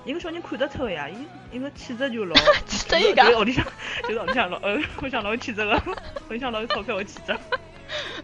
[0.03, 2.35] 一个小人看得出呀，一一个气质就老，
[2.65, 3.65] 气质一个，我里想
[4.03, 5.81] 就是我里想老，呃，我想捞气质个，
[6.29, 7.37] 我想捞钞票的气质。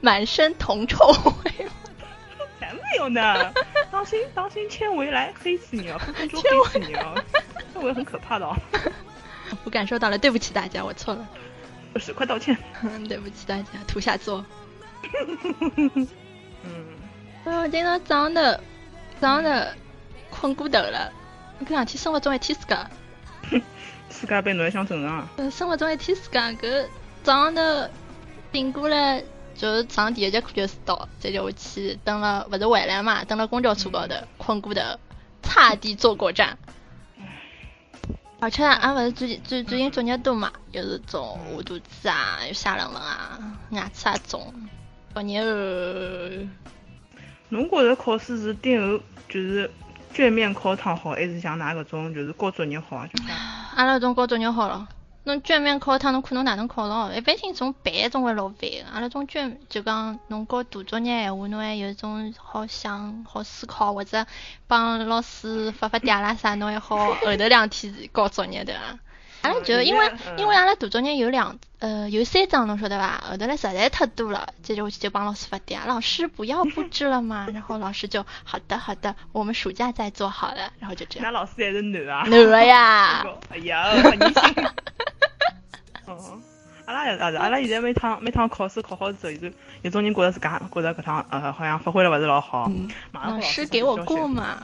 [0.02, 1.08] 满身铜臭
[1.46, 1.52] 味，
[2.60, 3.54] 才没有呢！
[3.90, 5.98] 当心当心，千维来黑死你哦！
[6.00, 7.16] 分分钟黑死你啊！
[7.74, 8.56] 千维很可怕的哦。
[9.64, 11.28] 我感受到了，对不起大家，我错了，
[11.94, 12.58] 不是，快道歉。
[13.08, 14.46] 对不起大家，土下座。
[15.86, 16.08] 嗯。
[17.46, 18.42] 我今朝早上头，
[19.20, 19.68] 早上头
[20.30, 21.12] 困过头了。
[21.66, 22.90] 搿两天生活中一天自家。
[24.10, 25.28] 自家被侬想正常。
[25.38, 26.86] 嗯，生活中一天自家，搿
[27.24, 27.62] 早上头
[28.52, 29.24] 醒过来，
[29.56, 34.82] 就是上第一节课就是到，再叫我去等了，勿是回来嘛，等了公交车高头困过头，
[35.42, 36.58] 差点坐过站。
[38.44, 43.40] 而且俺勿是最近最最近作业多嘛，又是种饿肚子啊，又下冷冷啊，
[43.70, 44.54] 牙齿也肿，
[45.14, 46.46] 作业哦。
[47.48, 49.72] 侬觉着考试是最后就是
[50.14, 53.08] 卷面考堂好，还是像㑚搿种就是交作业好啊？
[53.08, 53.24] 就
[53.78, 54.86] 俺那种交作业好了。
[55.26, 57.16] 侬卷面考一趟，侬看侬哪能考了？
[57.18, 64.26] 一般性种背总归老烦个，阿拉种卷就讲侬搞大作业闲话，侬还有一种好想、好思考，或者
[64.68, 68.82] 帮老师发发嗲啦啥，侬还好 后头两天搞作业对伐？
[69.44, 73.24] 阿拉就因为因为阿拉大作业有两呃有三张侬晓得伐？
[73.30, 81.24] 后头来实在太多了，接着我就帮老师发嗲，老师不要布置了嘛， 然后老师就好的好的，我们暑假再做好了，然后就这样。
[81.24, 82.24] 那老师还是男啊？
[82.28, 83.26] 男呀。
[83.50, 84.44] 哎呀，好年轻。
[84.66, 84.72] 哦，
[87.04, 89.52] 阿拉也是，阿拉现在每趟每趟考试考好之后，有
[89.84, 92.72] 有种人觉得自家觉得搿趟呃好像发挥了勿是老好，
[93.12, 94.64] 老师给我过嘛。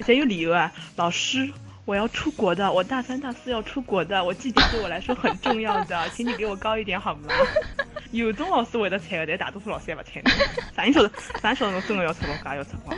[0.00, 1.48] 才有理由啊，老师，
[1.84, 7.28] 我要出国的，我大三大四要出国的，我绩点对我来说很重要的，请你给我高一点好吗？
[8.10, 10.30] 有种老师会得睬的，但大多数老师也勿睬的。
[10.74, 11.10] 啥人晓得？
[11.40, 12.94] 啥人晓得侬真的要出国，噶要出国？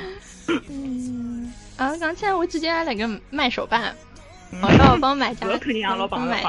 [0.70, 3.94] 嗯，啊，刚才我之前还那个卖手办，
[4.62, 5.46] 我要帮买家
[6.08, 6.42] 帮买，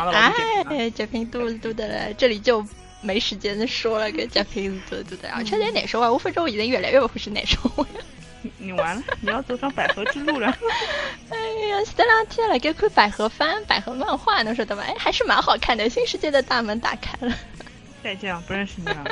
[0.69, 2.65] 哎，截屏多多的了，这里就
[3.01, 7.59] 没时间说了，个截屏多多的，而且在难受啊，我反正我现在越来越不是难受。
[8.57, 10.47] 你完了，你要走上百合之路了。
[11.29, 11.37] 哎
[11.69, 14.83] 呀，这两天来给看百合番、百合漫画，能说的吧？
[14.87, 17.35] 哎，还是蛮好看的，新世界的大门打开了。
[18.03, 19.03] 再见，不认识你了。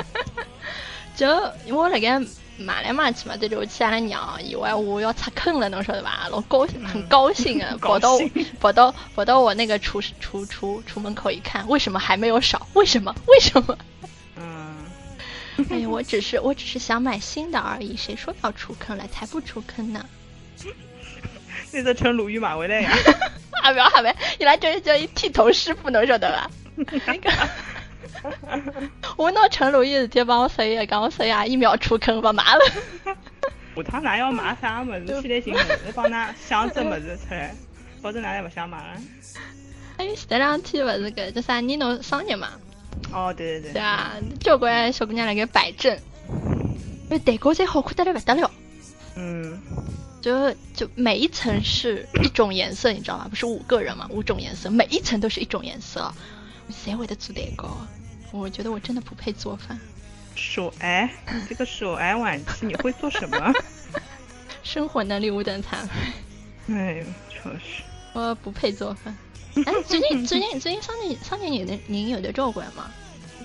[1.16, 1.26] 就
[1.74, 2.26] 我那个
[2.58, 6.26] 骂来骂去嘛，对着我亲阿拉娘，以为我要出坑了，能说的吧？
[6.30, 7.76] 老高兴，很高兴啊！
[7.80, 8.18] 跑到
[8.60, 12.66] 跑到跑到我那个厨厨厨厨门口一看，为什么还没有少？
[12.74, 13.14] 为什么？
[13.26, 13.78] 为什么？
[14.36, 14.76] 嗯
[15.70, 19.06] 哎呀， 我只是我只是想买新的而已，谁说要出坑了？
[19.08, 20.04] 才不出坑呢！
[21.72, 22.90] 那个成鲁豫马回来呀？
[23.62, 26.50] 啊不要哈呗，你来就是叫一剃头师傅，能晓得吧？
[26.76, 27.30] 那个，
[29.16, 32.60] 我拿陈鲁豫直接帮我说一下，讲我说呀，一秒出坑，不买了。
[33.76, 35.20] 下趟哪要买啥么子？
[35.20, 35.54] 现在行，
[35.86, 37.54] 我帮他想只么子出来，
[38.00, 39.00] 否则哪也不想买了。
[39.96, 41.60] 哎，这两天不是个叫啥？
[41.60, 42.50] 你弄生日嘛？
[43.12, 45.96] 哦，对对对，对啊，交关小姑娘来给摆正，
[47.04, 48.50] 因为蛋糕才好看得来不得了。
[49.16, 49.60] 嗯，
[50.20, 53.26] 就就每一层是一种颜色，你知道吗？
[53.28, 56.12] 不是五个人嘛，五种颜色，每一层都是一种颜色。
[56.70, 57.86] 谁会的做蛋糕？
[58.32, 59.78] 我觉得我真的不配做饭。
[60.34, 63.52] 手癌，你这个手癌晚期你会做什么？
[64.64, 65.94] 生活能力五等残废。
[66.74, 67.82] 哎呦，确实。
[68.12, 69.16] 我不配做饭。
[69.54, 72.90] 哎，最近最近最近上年上年有的您有的照顾吗？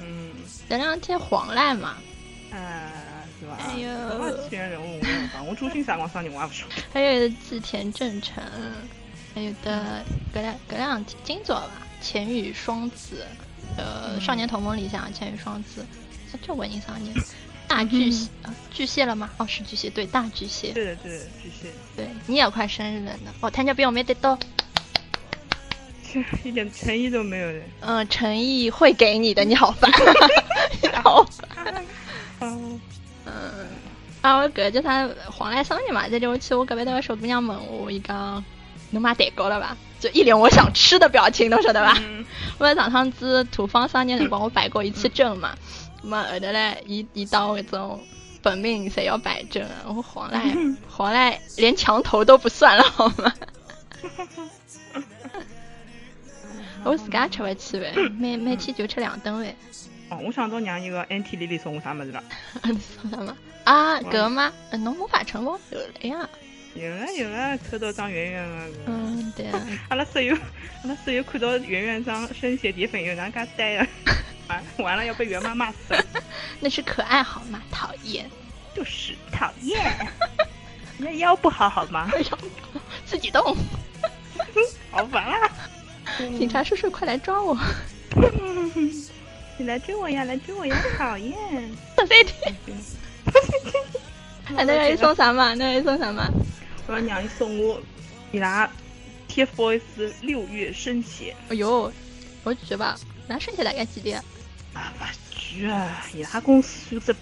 [0.01, 0.32] 嗯，
[0.67, 1.97] 前两天黄濑嘛，
[2.51, 2.89] 啊，
[3.39, 3.57] 是吧？
[3.59, 4.99] 还有什么天人物？
[5.47, 6.67] 我中心啥光上年我也不说。
[6.91, 8.43] 还有自田正成，
[9.36, 10.03] 还有的
[10.34, 11.72] 隔两隔两天金座吧，
[12.02, 13.26] 千羽双子，
[13.78, 15.86] 呃，少年同盟里向千羽双子，
[16.41, 17.14] 这我人上年
[17.68, 19.30] 大巨蟹啊，巨蟹了吗？
[19.38, 20.72] 哦，是巨蟹，对，大巨蟹。
[20.72, 21.70] 对的，对的，巨蟹。
[21.95, 24.38] 对你也快生日了呢，哦，他家比我没得到。
[26.43, 27.60] 一点诚意都没有的。
[27.82, 29.91] 嗯，诚意会给你的，你好烦。
[31.04, 31.24] 好。
[32.39, 32.80] 嗯
[33.26, 33.68] 嗯。
[34.22, 38.43] 啊，我哥叫他黄来生日嘛，在这我去我隔壁那个小姑娘问我一个，
[38.89, 39.78] 能买蛋糕了吧？
[40.00, 41.97] 就一脸我想吃的表情，侬晓得吧？
[42.58, 45.56] 我上趟子土方商店辰光我摆过一次正嘛，
[46.04, 48.00] 么后头嘞，一一到那种
[48.41, 50.41] 本命谁要摆正，我黄来
[50.89, 53.34] 黄来连墙头都不算了好吗？
[56.86, 59.54] 我自家吃勿起呗，每每天就吃两顿呗。
[60.10, 62.24] 哦，我想到让一个 NT 丽丽送我啥么子了？
[63.02, 63.36] 送啥么？
[63.66, 64.52] 啊，个吗？
[64.72, 65.58] 侬魔法城吗？
[65.72, 66.30] 有了呀。
[66.76, 68.67] 有了有了，看到张圆圆了。
[68.86, 69.61] 嗯，对啊。
[69.89, 70.36] 阿拉室友，
[70.84, 73.88] 阿拉室友看到圆圆张生写底粉，有哪嘎呆啊？
[74.47, 76.03] 完完了，要被圆妈骂死了。
[76.59, 77.61] 那是可爱好吗？
[77.72, 78.30] 讨厌。
[78.76, 79.82] 就是讨厌。
[80.97, 82.09] 那腰不好好吗？
[83.05, 83.55] 自己动。
[84.91, 85.51] 好烦啊！
[86.17, 87.57] 警察叔叔，快来抓我！
[89.57, 90.76] 你来追我呀，来追我呀！
[90.97, 91.36] 讨厌！
[91.97, 92.55] 我再听。
[94.55, 95.53] 那要送啥嘛？
[95.55, 96.30] 那要送啥嘛？
[96.90, 97.80] 我让娘送我
[98.32, 98.68] 伊拉
[99.30, 99.82] TFBOYS
[100.22, 101.36] 六月生写。
[101.50, 101.94] 哎呦，
[102.44, 102.98] 我去吧。
[103.28, 104.20] 那生写大概几点？
[104.74, 105.70] 啊，不去！
[106.16, 107.14] 伊拉公司有这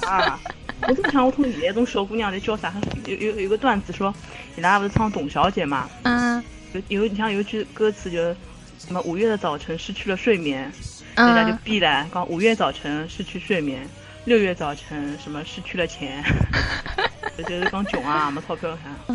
[0.00, 0.40] 啥？
[0.88, 2.72] 我怎么想，我同现在种小姑娘在叫啥？
[3.04, 4.14] 有有有个段子说，
[4.56, 5.86] 伊拉不是唱董小姐嘛？
[6.04, 6.42] 嗯。
[6.88, 8.18] 有你像有一句歌词就
[8.78, 10.72] 什么五月的早晨失去了睡眠，
[11.14, 12.08] 人家就闭了。
[12.12, 13.86] 讲五月早晨失去睡眠，
[14.24, 16.24] 六月早晨什么失去了钱，
[17.42, 19.14] 就是讲穷啊，没钞票啥。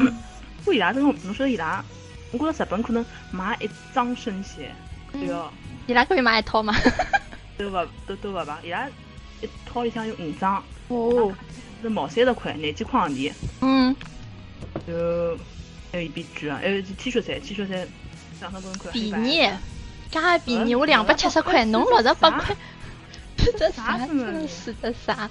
[0.65, 1.83] 我伊拉这种，侬说伊拉，
[2.31, 4.71] 我觉着日本可能买一张生鞋，
[5.13, 5.49] 对哦。
[5.87, 6.75] 伊拉可以买一套吗？
[7.57, 8.87] 都不都都不吧，伊拉
[9.41, 10.63] 一套里向有五张。
[10.89, 11.33] 哦。
[11.81, 13.31] 是毛三十块，廿几块洋钿。
[13.61, 13.95] 嗯。
[14.85, 15.37] 就。
[15.91, 17.87] 还有一笔纸啊，还有 T 恤衫，T 恤衫
[18.41, 18.91] 两三百块。
[18.91, 19.49] 便宜，
[20.11, 22.55] 加便宜，我两百七十块，侬六十八块。
[23.35, 24.05] 这啥子？
[24.47, 25.27] 是的啥？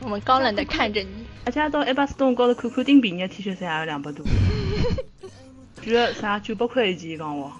[0.00, 1.19] 我们高冷的看着你。
[1.44, 4.24] 而且到一百四东高头看看，顶便宜 T 恤衫也要两百多。
[5.82, 7.52] 居然啥九百块一件，讲我。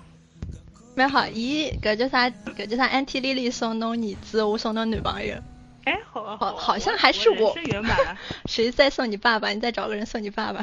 [0.95, 2.29] 蛮好，咦，搿叫啥？
[2.29, 5.37] 搿叫啥？Anti Lily 送侬儿子，我送侬女朋友。
[5.85, 7.55] 哎，好，好，好像还是我。
[7.55, 8.19] 是圆满了。
[8.45, 9.49] 谁再送你爸爸？
[9.51, 10.63] 你再找个人送你爸爸。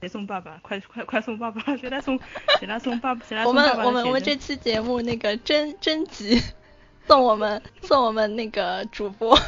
[0.00, 0.58] 谁送爸爸？
[0.62, 1.62] 快快快送爸爸！
[1.78, 2.18] 谁来送？
[2.58, 3.14] 谁来送爸？
[3.26, 3.84] 谁来送爸爸？
[3.84, 6.42] 我们我们我们这期节目那个征征集，
[7.06, 9.38] 送我们送我们那个主播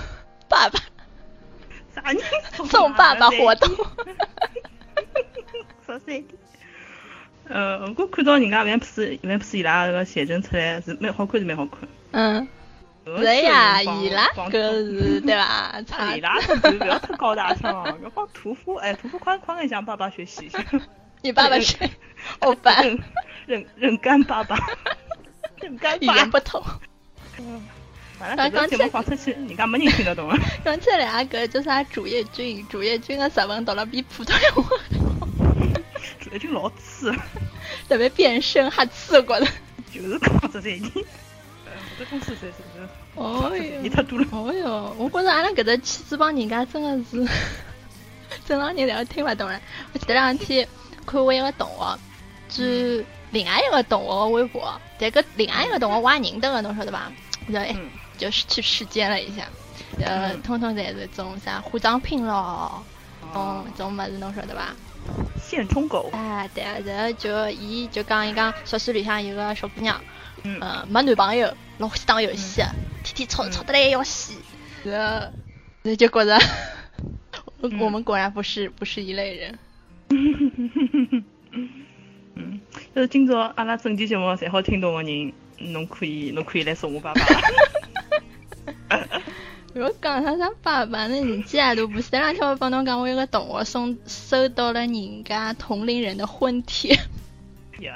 [0.49, 0.81] 爸爸。
[1.95, 2.23] 啥人
[2.69, 3.69] 送爸爸活动？
[5.87, 6.25] 说谁？
[7.49, 11.81] 呃，我看到人家 Vamps Vamps 伊拉个写真出来是蛮好看，是蛮好看。
[12.13, 12.49] 嗯。
[13.05, 15.75] 是呀，伊拉个是对吧？
[16.17, 20.49] 伊拉是不要太高大上，要帮屠夫哎，屠夫快快点向爸爸学习。
[21.21, 21.77] 你爸爸是
[22.39, 22.81] 欧巴，
[23.47, 24.57] 人人干爸爸，
[25.61, 25.99] 人干。
[25.99, 26.63] 语言不通。
[27.39, 27.61] 嗯。
[28.19, 30.31] 反正刚节目放出去，人家没人听得懂。
[30.65, 31.83] 刚起来个叫啥？
[31.85, 35.29] 主页君，主页君的日文读了比普通话好。
[36.21, 37.13] 主页君老次，
[37.89, 39.47] 特别变声，还次过的。
[39.93, 40.83] 就是讲这些人。
[41.99, 42.89] 这公司才是个。
[43.15, 43.81] 哦哟。
[43.83, 44.27] 你太多了。
[44.31, 47.29] 哦哟，我觉着阿拉搿只气质帮人家真的是，
[48.47, 49.61] 正常人侪听勿懂了。
[49.93, 50.67] 我前两天
[51.05, 51.99] 看我一个同学，
[52.49, 57.13] 转另外一个同学的微博，但搿另外一个同学我也认得个，侬晓得伐？
[57.53, 57.75] 就哎，
[58.23, 59.49] 就是去时间了一下，
[59.99, 62.81] 呃，通通侪是种啥化妆品咯，
[63.35, 64.73] 种种么子侬晓得伐？
[65.37, 66.09] 现充狗。
[66.13, 70.01] 哎，对啊，然后就伊就讲伊讲宿舍里向有个小姑娘。
[70.45, 72.63] 嗯，没男朋友，老欢喜打游戏，
[73.03, 74.35] 天天吵吵得来要死，
[74.85, 75.27] 然后，
[75.83, 76.39] 然后就觉着，
[77.61, 79.59] 我们果然不是不是一类人。
[82.35, 82.61] 嗯，
[82.95, 85.33] 就是今朝阿拉整期节目侪好听懂的人，
[85.73, 87.21] 侬可以侬可以来送我爸爸。
[89.75, 92.11] 我讲他啥爸爸，那年纪还都不是。
[92.11, 96.95] 这两天我帮侬讲，我有个同学送收到了人家同龄人的婚帖。
[97.81, 97.91] 哟。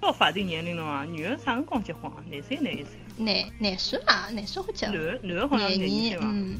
[0.00, 1.04] 到法定年龄了嘛？
[1.04, 2.16] 女的啥辰光结婚啊？
[2.28, 2.90] 廿岁廿一岁？
[3.16, 4.28] 廿廿岁嘛？
[4.30, 4.86] 廿岁好结？
[4.88, 6.26] 男男的好像廿一岁吧？
[6.30, 6.58] 嗯。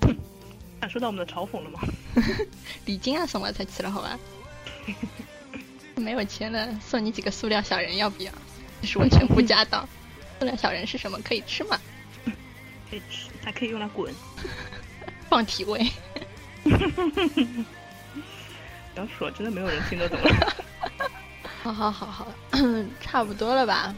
[0.80, 1.80] 感受到我们的嘲讽了吗？
[2.86, 4.18] 礼金啊，送了才去了，好吧？
[5.96, 8.32] 没有钱了，送你几个塑料小人，要不要？
[8.80, 9.86] 这是我全部家当。
[10.38, 11.18] 塑料小人是什么？
[11.22, 11.78] 可以吃吗？
[12.90, 14.12] 可以吃，还可以用来滚。
[15.28, 15.84] 放体位。
[16.64, 16.70] 不
[19.00, 20.18] 要说，真的没有人听得懂。
[21.62, 22.28] 好好好好，
[23.00, 23.94] 差不多了吧？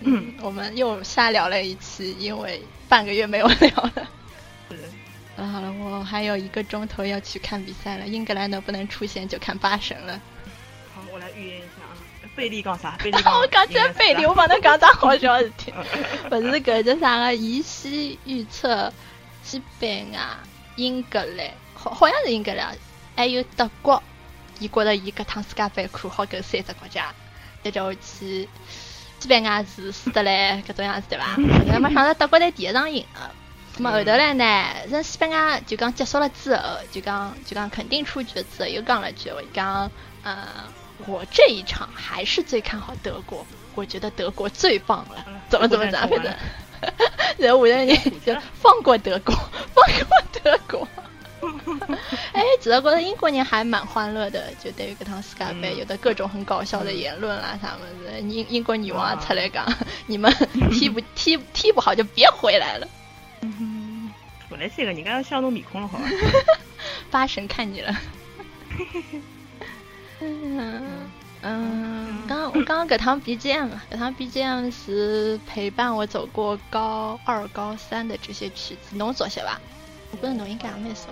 [0.00, 4.08] 嗯， 我们又瞎聊了一期，因为半个月没有聊了。
[5.36, 10.20] 好了好了，我还有一个钟头要去看比赛了，英格兰能不能出现就看八神了。
[10.94, 11.79] 好，我来预言一下啊，
[12.36, 12.96] 贝利讲啥？
[13.02, 13.32] 贝利讲。
[13.32, 13.46] 我
[13.98, 15.72] 贝利，我帮他讲啥好笑事体？
[16.28, 17.34] 不是搿叫啥个？
[17.34, 18.92] 依稀预测
[19.42, 20.38] 西班牙、
[20.76, 22.76] 英格兰，好好像是英格兰，
[23.16, 24.02] 还有德国。
[24.58, 27.14] 伊觉得伊搿趟世界杯看好搿三只国家，
[27.64, 28.48] 再叫我去
[29.18, 31.34] 西班牙是输得来搿种样子对伐？
[31.66, 33.34] 那没想到德国在第一场赢了，
[33.78, 36.62] 那么后头来呢，这西班牙就讲结束了之后，
[36.92, 39.90] 就讲就讲肯定出局之后又讲了句，我讲，
[40.22, 40.46] 呃，
[41.06, 46.36] 我这一场还是最看好德国，我觉得德国最棒了，怎么怎么怎么的，
[47.38, 49.34] 然后我在那就放过德国，
[49.74, 50.88] 放过德国。
[52.32, 58.20] 哎，其实觉得英国人还蛮欢乐的，就对于这趟世界杯，有的各种很搞笑的言论啦，啥么子。
[58.20, 59.66] 英英国女王出来讲，
[60.06, 60.30] 你们
[60.70, 62.86] 踢不 踢踢不好就别回来了。
[64.50, 66.04] 本来这个，你刚刚笑弄面孔了，好吧？
[67.10, 67.96] 八神看你了。
[70.20, 71.10] 嗯
[71.42, 79.58] 嗯，刚我刚刚这趟 BGM，这趟 BGM 是陪伴我走过高二、高三的这些曲子，侬熟悉吧？
[80.12, 81.08] 我觉得侬应该也蛮熟。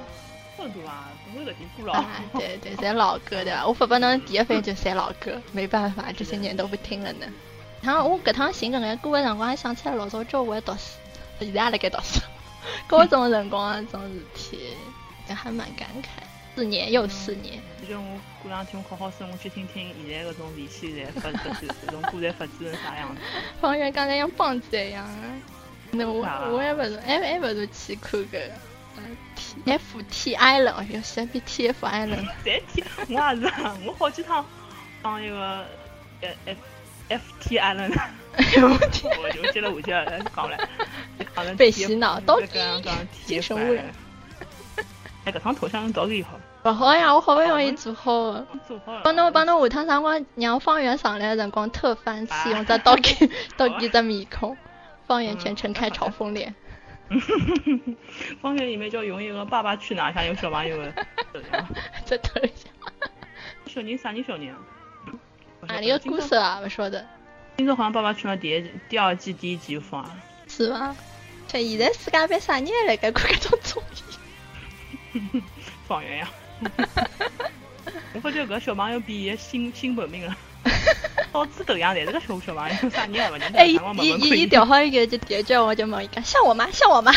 [1.93, 3.65] 啊，对对，侪老歌对吧？
[3.67, 7.27] 我发拨侬第一反应就侪老歌，没办法，这些年都不听了呢。
[7.81, 10.81] 然后我搿趟寻搿眼歌的辰光，还想起来老早叫我读书，
[11.39, 12.21] 现在也辣盖读书。
[12.87, 14.75] 高中辰光种事体，
[15.29, 16.28] 也还蛮感慨。
[16.59, 17.61] 四年又四年。
[17.89, 21.57] 就我过两天我考好试，我去听听现在搿种联系在发展，
[21.87, 23.21] 搿种歌在发展成啥样子。
[23.61, 25.09] 方圆刚才像棒子一样，
[25.93, 28.51] 那我我也勿是，还还勿是去看搿。
[29.37, 32.17] T F T I 了，要先比 T F I 了。
[32.45, 33.53] 再 T，我也是，
[33.87, 34.45] 我好几趟
[35.01, 35.65] 当一个
[36.45, 36.59] F
[37.09, 37.95] F T I 了呢。
[38.33, 39.17] 哎呦我天！
[39.23, 40.59] 我就记得我叫讲了，
[41.57, 42.49] 被洗脑，到底
[43.25, 43.85] 精神污染。
[45.25, 46.39] 哎，搿趟头像到底好？
[46.69, 48.47] 不好呀，我好不容易做好的。
[49.03, 54.55] 帮侬帮侬下趟啥辰光让方圆上来的辰光特翻气， 用只刀给刀给只面孔，
[55.07, 56.55] 方圆全程开嘲讽脸。
[58.43, 60.93] 方圆里面就用一个爸爸去哪像有小朋友的
[62.05, 62.71] 在头像。
[63.67, 64.55] 小人啥人小人？
[65.63, 66.61] 哪里个故事啊？
[66.63, 67.03] 不晓得。
[67.57, 70.15] 听说好像爸爸去了第一第二季第一集就放了。
[70.47, 70.95] 是吗？
[71.49, 73.83] 像现在世界杯啥人还来看这种综
[75.15, 75.43] 艺？
[75.87, 76.29] 方圆呀。
[78.15, 80.37] 我发觉搿小朋友比伊心心本命了，
[81.33, 83.59] 到处都一样，侪是个小小朋友，啥人也勿认得。
[83.59, 83.79] 哎，伊
[84.21, 87.13] 伊伊调好一个就第二句，我就问伊讲，像我妈，像我妈。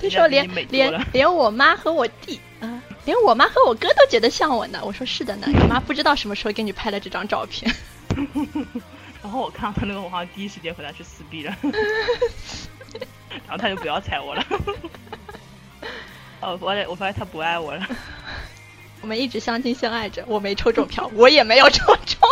[0.00, 4.80] 他说连连连我妈和我弟啊，连我妈和我哥都觉得像我呢。
[4.84, 7.74] 我说是的呢，你妈不知道什么时候给你拍了这张照片。
[9.22, 11.56] 然后我看到他那个，我好像第一时间回来去撕逼了。
[13.46, 14.44] 然后他就不要睬我了。
[16.40, 17.86] 哦，我我发现他不爱我了。
[19.00, 22.28] 我们一直相亲相爱着，我没抽中票，我也没有抽中。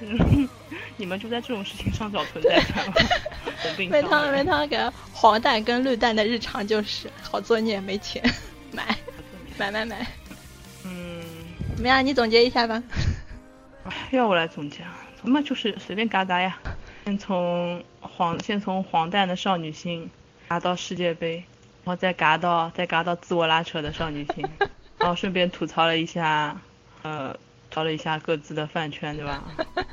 [0.96, 2.92] 你们就在这种事情上找存在感。
[3.88, 4.76] 没汤没汤，给
[5.12, 8.22] 黄蛋跟绿蛋的日常就是好作孽，没钱
[8.72, 8.96] 买
[9.56, 10.06] 买买买。
[10.84, 11.22] 嗯，
[11.74, 12.04] 怎么样？
[12.04, 12.82] 你总结一下吧。
[14.10, 14.98] 要我来总结啊？
[15.22, 16.58] 那么就是随便嘎嘎呀。
[17.06, 20.10] 先从黄，先从黄蛋的少女心
[20.48, 21.44] 拿到世界杯，然
[21.90, 24.46] 后再嘎到再嘎到自我拉扯的少女心，
[24.98, 26.60] 然后顺便吐槽了一下，
[27.02, 27.36] 呃，
[27.70, 29.42] 槽了一下各自的饭圈，对吧？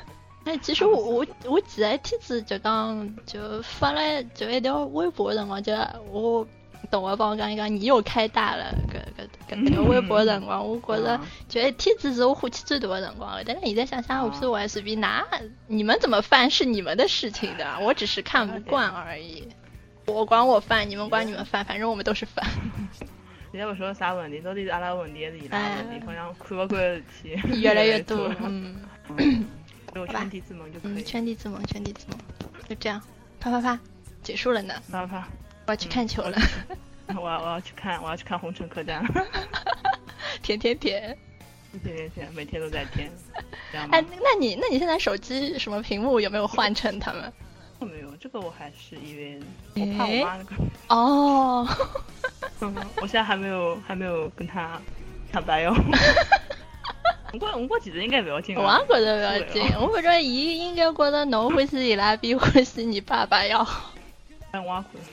[0.45, 5.73] 哎，其实我我我前一天子就讲就发了就一条微博的辰光，就
[6.09, 6.47] 我
[6.89, 11.19] 同学帮我讲一讲，你又开大了，搿搿搿条微博的辰光，我觉着
[11.49, 13.43] 就一天子是我火气最大的辰光了。
[13.45, 15.25] 但是现在想想，无所谓，随便拿，
[15.67, 19.49] 你们怎么翻是你们的事情的，我只是看不惯而已。
[20.07, 22.45] 我管我饭，你们管你们饭，反正我们都是饭。
[23.51, 26.05] 现在不说啥问题，到底是阿拉问题还是伊拉问题？
[26.05, 28.75] 好像看不惯的事体 越来越 多，嗯。
[30.11, 31.03] 圈地自萌就可以。
[31.03, 32.19] 圈地自萌，圈地自萌，
[32.69, 33.01] 就这样，
[33.39, 33.79] 啪啪啪，
[34.21, 34.73] 结束了呢。
[34.91, 35.27] 啪啪啪，
[35.65, 36.37] 我要去看球了。
[37.15, 39.03] 我我要去看，我要去看红尘客栈。
[40.43, 41.17] 甜甜甜，
[41.83, 43.11] 甜甜甜，每天都在甜。
[43.91, 47.33] 哎，那你那你现在手机什么屏幕有没有换成他们？
[47.85, 49.39] 没有，这个我还是因为
[49.75, 50.55] 我怕我妈那个。
[50.89, 51.67] 哦。
[53.01, 54.81] 我现在还没有还没有跟他
[55.31, 55.75] 坦白 哟。
[57.39, 59.61] 我我其实应该不要紧，我也觉得不要紧。
[59.79, 63.93] 我觉着伊应该觉得侬欢喜伊拉比欢喜你爸爸要好。
[64.51, 65.03] 哎，我也觉得。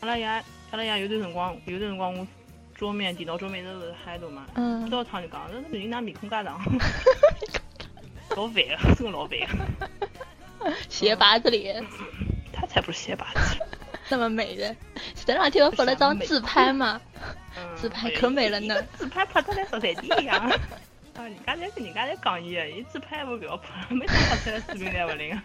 [0.00, 2.26] 阿拉爷，阿拉爷有段辰光，有段辰光我
[2.74, 4.46] 桌面、电脑桌面都是海头嘛。
[4.54, 4.88] 嗯。
[4.88, 6.60] 到场就讲，这女人哪面孔介长？
[8.36, 9.38] 老烦了，真的老烦。
[10.88, 11.84] 鞋拔子脸。
[12.52, 13.56] 他才不是鞋拔子。
[14.08, 14.74] 那么美的，
[15.14, 17.00] 前两天我发了张自拍嘛，
[17.74, 18.74] 自拍可美了呢。
[18.96, 20.50] 自拍拍的来说在地呀。
[21.16, 21.22] 啊！
[21.22, 25.40] 人家在跟人家在讲伊，伊自拍不要拍，每次拍出来视频侪不灵。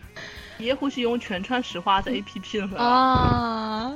[0.57, 3.93] 伊欢喜用全川石化这 A P P 的啊，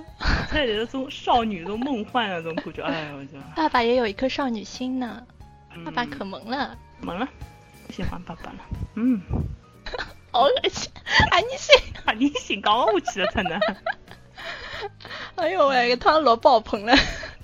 [0.47, 3.31] 他有那种少女都梦幻那种感觉， 哎我就。
[3.55, 5.21] 爸爸也有一颗少女心呢，
[5.83, 7.27] 爸爸可萌了，萌了，
[7.89, 8.59] 喜欢爸爸了，
[8.95, 9.19] 嗯。
[10.33, 10.91] 好恶心，
[11.31, 13.59] 啊你信，啊你心高下去了，真的。
[15.35, 16.93] 哎呦喂，给汤老爆棚了。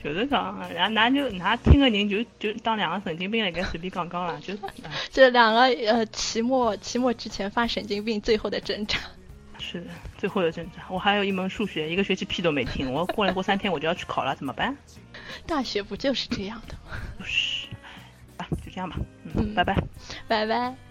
[0.04, 4.54] 就是讲，然后那就那听个人就就当两个神经病来跟随便讲讲了，就
[5.12, 8.98] 这 两个呃期末期末之前发神经病最后的挣扎。
[9.60, 9.88] 是的，
[10.18, 10.84] 最后的挣扎。
[10.90, 14.76] 我还有一门数学，一个学期屁都没听，我过来过三天我就要去考了，怎么办？
[15.46, 16.98] 大学不就是这样的吗？
[17.18, 17.68] 不 是，
[18.38, 18.96] 啊，就这样吧，
[19.36, 19.76] 嗯，拜拜，
[20.28, 20.89] 拜拜。